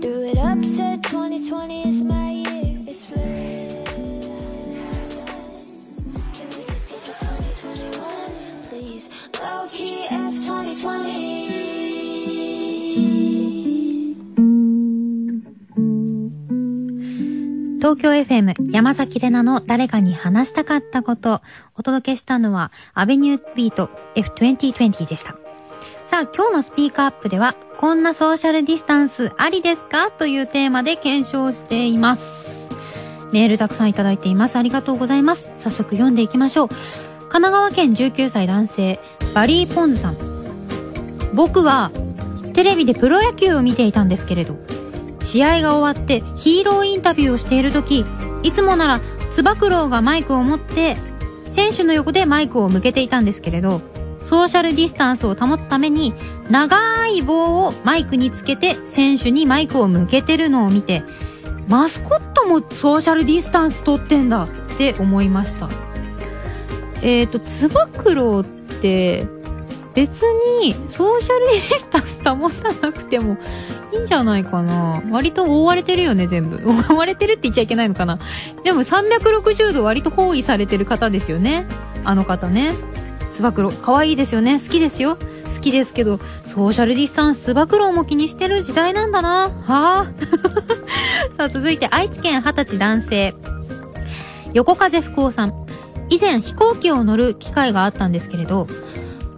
[17.86, 21.40] 東京 FM 山崎怜奈の誰かに話したかったこと
[21.76, 25.36] お届けしたのはアベニュービート F2020 でした。
[26.04, 30.10] さあ今日のスピークアップではこんなソーシャルディスタンスありですか？
[30.10, 32.68] というテーマで検証しています。
[33.30, 34.56] メールたくさんいただいています。
[34.56, 35.52] ありがとうございます。
[35.56, 36.68] 早速読んでいきましょう。
[36.68, 38.98] 神奈川県19歳男性
[39.32, 40.16] バリー・ポンズさん。
[41.34, 41.92] 僕は
[42.52, 44.56] テレビでプロ野球を見ていたんですけれど
[45.26, 48.04] 試合が終わってヒーローインタビューをしている時
[48.42, 49.00] いつもなら
[49.32, 50.96] つば九郎がマイクを持って
[51.50, 53.80] 選手の横でマイクを向けていたんですけれど
[54.20, 56.14] ソーシャルディスタンスを保つために
[56.48, 61.02] 長い棒をマイクにつけて選手にマイクを向けてるのを見て
[61.68, 64.48] マスコットもソーシャルディスタンス取ってんだっ
[64.78, 65.68] て思いました。
[67.02, 69.26] えっ、ー、とつば九郎って
[69.94, 73.36] 別にソーシャルディスタンス保たなくても
[73.92, 76.60] いいんじゃないかな割と覆われてるよね、全部。
[76.90, 78.18] 覆われてるって言っちゃいけないのかな
[78.64, 81.66] でも360度割と包囲されてる方ですよね。
[82.04, 82.74] あの方ね。
[83.32, 84.58] つば九郎、可愛いですよね。
[84.58, 85.18] 好きですよ。
[85.54, 89.50] 好きですけど、ソーシャルディスタンスつば九郎も気にしてる時代なんだな。
[89.50, 90.06] はあ
[91.36, 93.34] さあ、続いて愛知県二十歳男性。
[94.54, 95.66] 横風福夫さん。
[96.08, 98.66] 以前飛行機を乗る機会があったんですけれど、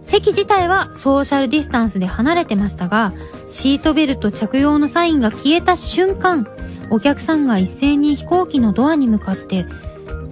[0.09, 3.13] 席自体はソーシャルディスタンスで離れてましたが、
[3.47, 6.47] シートベルト着用のサインが消えた瞬間、
[6.89, 9.67] お客さんが一斉に飛行機のドアに向かって、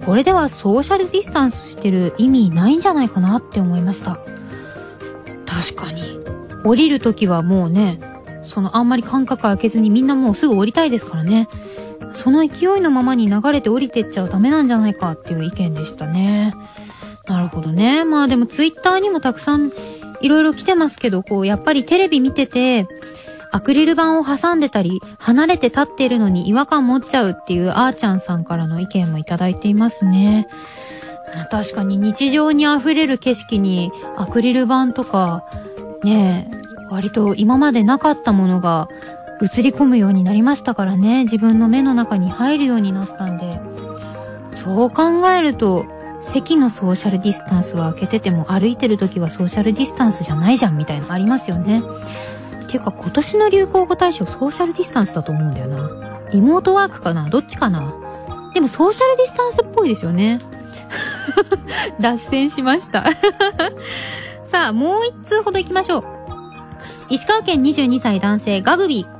[0.04, 4.18] これではソーシャルディスタンスしてる意味ないんじゃないかなって思いました。
[5.46, 6.18] 確かに。
[6.64, 8.00] 降りるときはもうね、
[8.42, 11.48] そのあんまり間隔空けずにみんなもうすぐ降りたいですからね。
[12.14, 16.52] その勢いのままに流れて降りてっちゃダメなんじゃないかっていう意見でしたね。
[17.28, 18.04] なるほどね。
[18.04, 19.70] まあでもツイッターにもたくさん
[20.20, 22.86] いろいろ来てますけど、こうやっぱりテレビ見てて、
[23.50, 30.48] アクリル板を挟んでたり、離れて立っているのに違和感持っちゃうっていうあーちゃんさんからの意見もいただいていますね。
[31.50, 35.44] 確かに日常に溢れる景色にアクリル板とか、
[36.02, 36.50] ね、
[36.90, 38.88] 割と今までなかったものが
[39.42, 41.24] 映り込むようになりましたからね。
[41.24, 43.60] 自分の目の中に入るようになったんで。
[44.52, 45.86] そう考えると、
[46.20, 51.82] 席のソーシャルディスタンスは開けてても歩いてる時はソーシャルディスタンスじゃないじゃんみたいなのありますよね。
[52.64, 56.28] っていうか今年の流行語大賞ソーシャルディスタンスだと思うんだよな。
[56.32, 57.28] リモートワークかな？
[57.30, 57.94] どっちかな？
[58.52, 60.38] でもソーシャルディスタンスっぽいですよね。
[62.00, 63.04] 脱線しました。
[64.50, 66.04] さあ、もう一通ほど行きましょう。
[67.10, 69.18] 石川県22歳男性ガグビー。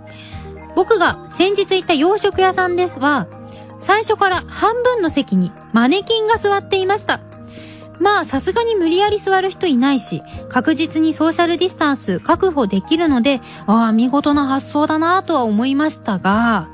[0.74, 3.26] 僕が先日行った洋食屋さんですは、
[3.88, 7.20] 最初から半分の席にマネキンが座っていました。
[7.98, 16.68] まあ、さすがに無理やり座る人いないし、確実にソーシャルディスタンス確保できるので、ああ、見事な発想だなとは思いましたが、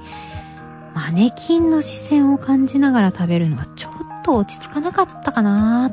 [0.93, 3.93] マネキンの視線を感じながら食べるのはちょっ
[4.25, 5.93] と落ち着かなかったかな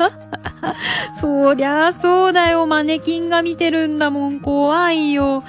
[1.20, 5.44] そりゃあそうだよ、マネキンが見てるんだもん、怖いよ。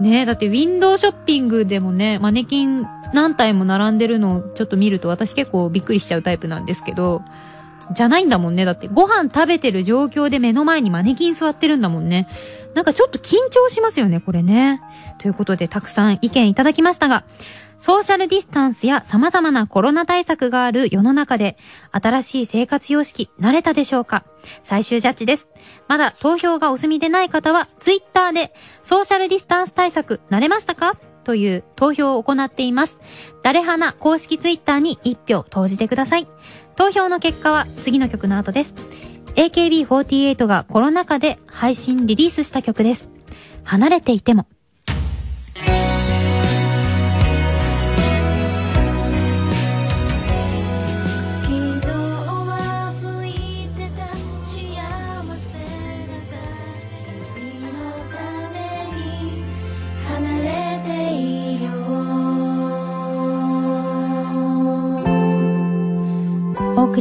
[0.00, 7.22] ねえ、だってウィンドウショッピングでもね、マネキン何体も並んでるのをちょっと見ると私結構びっくりしちゃうタイプなんですけど、
[7.94, 8.64] じゃないんだもんね。
[8.64, 12.28] だってご飯食べてる状況で目の前にマネキン座ってるんだもんね。
[12.74, 14.82] なんかちょっと緊張しますよね、これね。
[15.18, 17.24] ということでたくさん意見いただきましたが、
[17.78, 21.56] ソーシャルディスタンスや様々なコロナ対策がある世の中で、
[21.92, 24.24] 新しい生活様式、慣れたでしょうか？
[24.64, 25.46] 最終ジャッジです。
[25.86, 28.52] まだ投票がお済みでない方は、ツイッターで、
[28.82, 30.96] ソーシャルディスタンス対策、慣れましたか？
[31.26, 33.00] という投票を行っています。
[33.42, 36.28] 誰花公式ツイッターに1票投じてください。
[36.76, 38.74] 投票の結果は次の曲の後です。
[39.34, 43.10] AKB48 がコロナ禍で配信リリースした曲です。
[43.64, 44.46] 離れていても。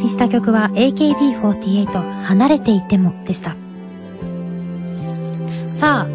[0.06, 3.56] りした曲は AKB48 離れていてもでした。
[5.76, 6.08] さあ、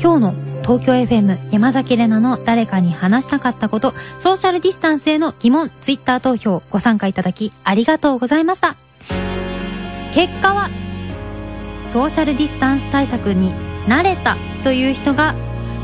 [0.00, 8.76] 今日の東京 FM 山崎れなの誰かに話したかったこと、ソーシャルディスタンスへの疑問、ツイッター投票ご参加いただきありがとうございました。
[10.14, 10.70] 結果は、
[11.92, 13.52] ソーシャルディスタンス対策に
[13.86, 15.34] 慣れたという人が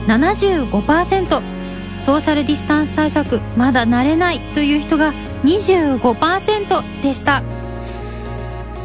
[0.07, 1.60] 75%、
[2.11, 7.39] ソーシャルディスタンス対策まだ慣れないという人が25%でした。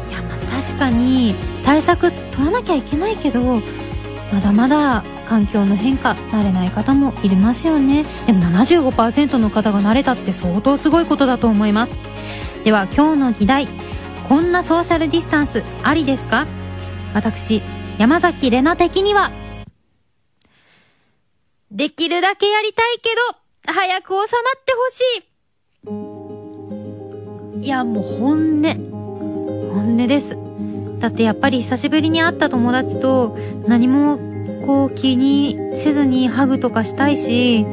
[0.08, 3.60] いや、まあ確かに対策取らなきゃいけないけど、
[4.32, 8.04] まだまだ環境の変化、慣れない方もいますよね。
[8.28, 11.96] でも75%の方が慣れたって相当すごいことだと思います。
[12.62, 13.66] では今日の議題、
[14.28, 16.46] こんなソーシャルディスタンスありですか？
[17.12, 17.60] 私、
[17.98, 19.32] 山崎れな的には、
[21.70, 23.08] できるだけやりたいけ
[23.66, 24.26] ど、早く収まっ
[24.64, 24.78] てほ
[27.54, 27.66] しい。
[27.66, 28.62] いや、もう本音。
[29.72, 30.38] 本音です。
[31.00, 33.36] だってやっぱり久しぶりに会った友達と
[33.66, 34.16] 何も
[34.64, 37.66] こう気にせずにハグとかしたいし、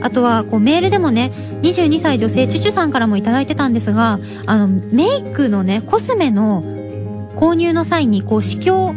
[0.00, 1.32] あとはこうメールでもね、
[1.62, 6.62] 22歳女性チュチュさんからもいただいてたんですが、あの、メイクのね、コスメの
[7.36, 8.94] 購入の際にこう試供、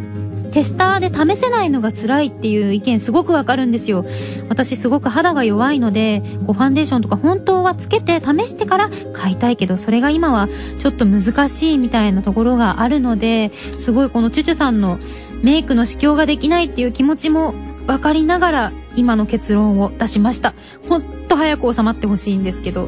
[0.56, 4.06] テスターで試せないのが辛いっていう意見すごくわかるんですよ。
[4.48, 10.48] 私すごく肌が弱いので、こうファンデーションとか本当はつけて試してから買いたいけど、それが今は
[10.80, 13.52] ちょっと難しいみたいなところがあるので、
[13.82, 14.98] すごいこのチュチュさんの
[15.44, 17.54] メイクの試供ができないっていう気持ちも
[17.86, 20.54] わかりながら今の結論を出しました。
[20.88, 22.88] ほんと早く収まってほしいんですけど、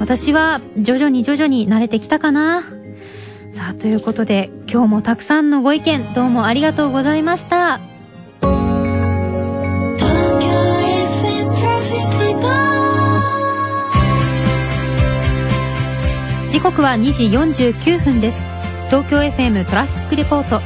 [0.00, 2.64] 私は徐々に徐々に慣れてきたかな。
[3.54, 7.78] さあということで今日もたくさんのご意見どうもありがとうございました。
[16.50, 18.42] 時刻は2時49分です。
[18.90, 20.60] 東京 FM トラフィックレポート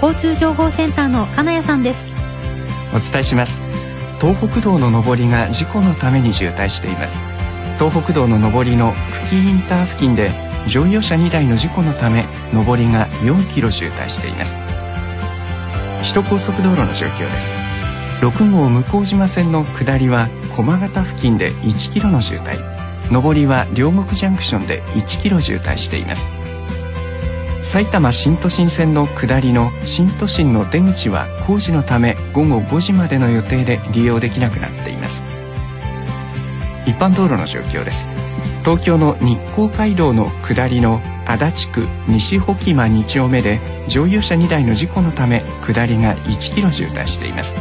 [0.00, 2.04] 交通情報センターの金谷さんです。
[2.94, 3.60] お伝えします。
[4.20, 7.20] 東北道の上りが事故のために渋滞しています。
[7.80, 8.92] 東北道の上りの
[9.28, 14.54] 久喜インター付近で乗用車2台の事故のため上りが4キロ渋滞しています。
[16.02, 17.52] 首都高速道路の状況です。
[18.20, 22.58] 6号向島線の下りは駒形付近で1キロの渋滞。
[23.10, 26.28] 上りは両国ジャンクションで1キロ渋滞しています。
[27.62, 35.22] 埼玉新都心線の下りの新都心の出口は工事のため午後5時までの予定で利用できなくなっています。
[36.86, 38.17] 一般道路の状況です。
[38.64, 47.54] 東京の日光街道の下りの足立区西保木間2丁目で乗用車2台の事故のため下りが1キロ渋滞しています。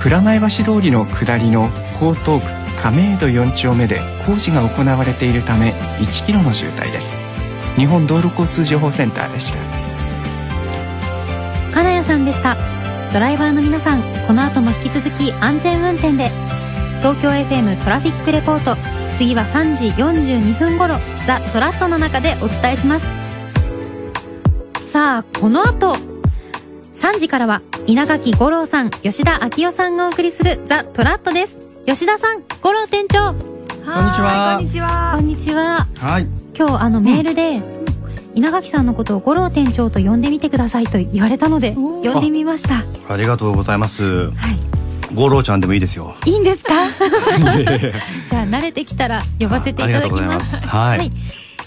[0.00, 1.68] 蔵前橋通りの下りの
[2.00, 7.12] 江東区亀戸4丁目で工事が行われているため1キロの渋滞です。
[7.76, 9.58] 日本道路交通情報センターでした。
[11.72, 12.56] 金谷さんでした。
[13.12, 16.30] ドライバーの皆さんこの後も引き続き安全運転で。
[16.98, 19.01] 東京 FM トラフィックレポート。
[19.18, 20.96] 次は3時42分頃
[21.26, 23.06] ザ・トラットの中でお伝えします。
[24.90, 25.96] さあこの後
[26.94, 31.56] 3時からは稲垣吾郎さん吉田昭夫さんがお送りするザ・トラットです。
[31.86, 33.32] 吉田さん吾郎店長。
[33.32, 34.56] こんにちは。
[34.56, 35.14] こんにちは。
[35.16, 35.88] こんにちは。
[35.96, 36.26] はい。
[36.56, 37.58] 今日あのメールで、
[38.34, 38.86] 稲垣さん。
[38.86, 44.30] のことを五郎店長と呼んでみてくださいと言われたので呼んでみましたありがとうございます。
[45.14, 46.14] 五郎ちゃんでもいいですよ。
[46.26, 46.74] いいんですか？
[48.30, 50.56] じゃあ慣れてきたら呼ばせていただきます。
[50.56, 51.10] はい。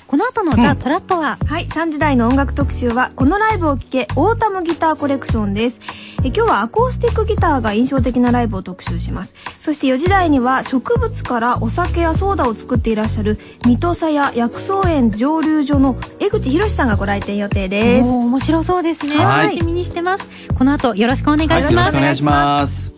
[0.07, 5.81] この後のザ・トラットは、はい3時台の音楽特集はこのライブを聴けオータムギターコレクションです。
[6.23, 9.33] え今日はアコースティックギターが印象的なライブを特集します。
[9.59, 18.07] そして4時台には植物からお酒やソーダを作っていらっしゃる水戸佐屋薬草園蒸留所の江口博さんがご来店予定です。
[18.09, 19.17] 面白そうですね。
[19.17, 19.47] はい。
[19.47, 20.29] 楽しみにしてます。
[20.57, 22.94] この後よろしくお願いします、よろしくお願いします。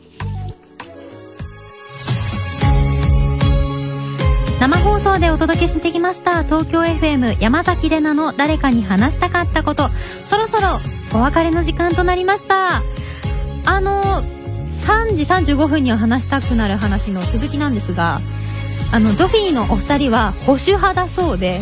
[4.60, 9.90] 生放送でお届けしてきました東京 FM 山崎怜奈の誰かに話したかったこと。
[10.28, 10.80] そろそろ
[11.14, 12.82] お別れの時間となりました。
[13.66, 14.24] あの
[14.72, 18.22] 3時35分には話したくなる話の続きなんですが
[18.94, 21.62] あのゾフィーのお二人は保守派だそうで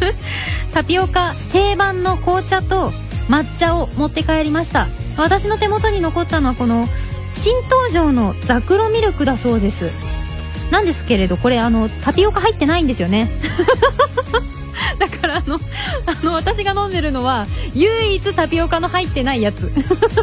[0.72, 2.92] タピオカ定番の紅茶と
[3.28, 4.88] 抹茶を持って帰りました。
[5.18, 6.88] 私の手元に残ったのはこの
[7.30, 9.90] 新登場のザクロミルクだそうです。
[10.74, 13.30] なんですけれどこれあのタピオカ入ってないんですよね。
[14.98, 15.60] だからあの
[16.04, 19.72] あの私が飲んでるのは唯一タピオカの入ってないやつ。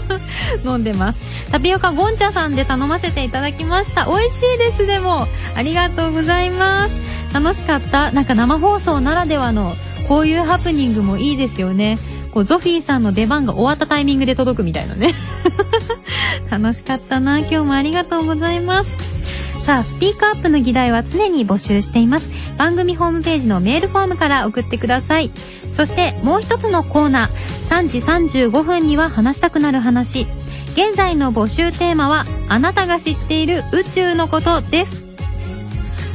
[0.66, 1.22] 飲んでます。
[1.52, 4.08] タピオカゴンチャさんで頼ませていただきました。
[4.08, 5.26] 美味しいですでも。
[5.56, 6.96] ありがとうございます。
[7.34, 8.12] 楽しかった。
[8.12, 9.78] なんか生放送ならではの
[10.10, 11.98] こういうハプニングもいいですよね。
[12.34, 15.14] こうゾフィーさんの出番が終わったタイミングで届くみたいなね。
[16.52, 17.40] 楽しかったな。
[17.40, 19.11] 今日もありがとうございます。
[19.66, 22.32] さあスピークアップの議題は常に募集しています。
[22.58, 25.32] 番組ホームページのメールフォームから送ってください。
[25.78, 27.32] そしてもう一つのコーナー
[27.70, 28.00] 3時
[28.40, 30.26] 35分には話したくなる話。
[30.72, 35.06] 現在の募集テーマはあなたが知っている宇宙のことです。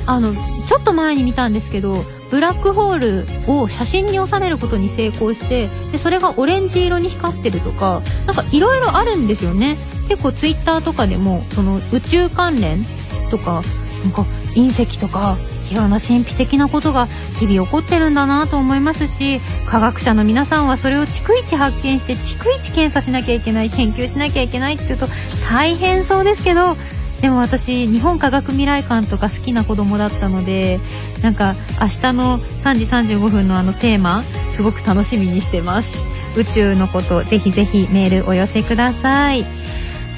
[0.07, 2.99] あのちょっと前に見たんですけどブラックホー
[3.47, 9.77] ルを写真に収めることに成功してでそれがオレンジ色に光ってるとかなんかいろいろあるんですよね。
[10.09, 12.85] 結構ツイッターとかでもその宇宙関連
[13.31, 13.62] とか
[14.03, 14.22] なんか
[14.55, 15.37] 隕石とか
[15.70, 17.07] いろんな神秘的なことが
[17.39, 25.07] 日々起こってるんだなと思いますし科学者の皆さんはそれを逐一発見して逐一検査しなきゃいけない研究しなきゃいけないっていうと
[25.49, 26.77] 大変そうですけど
[27.20, 30.79] でも私日本科学未来館とか好きな子供だったので
[31.22, 34.22] なんか明日の3時35分のあのテーマ
[34.53, 36.16] すごく楽しみにしてます。
[36.37, 39.47] 宇宙のことぜひぜひメールお寄せください。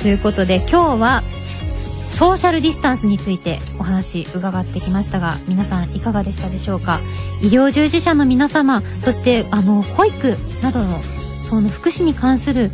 [0.02, 1.22] ということで今日は
[2.18, 6.98] ソーシャルディスタンスについてお話伺ってきましたが皆さんいかがでしたでしょうか？
[7.40, 11.00] 医療従事者の皆様そしてあの保育などの
[11.48, 12.72] その福祉に関する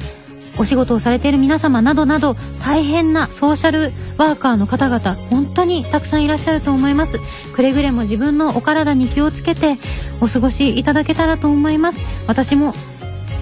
[0.57, 7.19] お仕事をされている皆様などなど大変なソーシャルワーカーの方々本当にたくさんいらっしゃると思います。
[7.55, 9.77] くれぐれも自分のお体に気をつけて
[10.23, 12.01] お過ごしいただけたらと思います。
[12.27, 12.73] 私も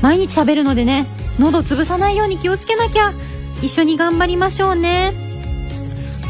[0.01, 1.07] 毎日喋るのでね
[1.39, 3.15] 喉潰さないように気をつけなきゃ。
[3.63, 5.32] 一緒に頑張りましょうね。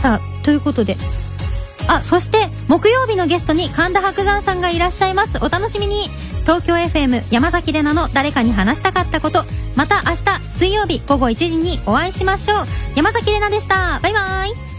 [0.02, 0.96] さあということで。
[1.88, 5.38] あそして木曜日のゲストに神田伯山さんがいらっしゃいます。
[5.42, 6.10] お楽しみに。
[6.42, 9.44] 東京 FM 山崎怜奈の誰かに話したかったこと。
[9.76, 12.66] また明日水曜日午後1時にお会いしましょう。
[12.96, 14.00] 山崎怜奈でした。
[14.02, 14.71] バイバイ。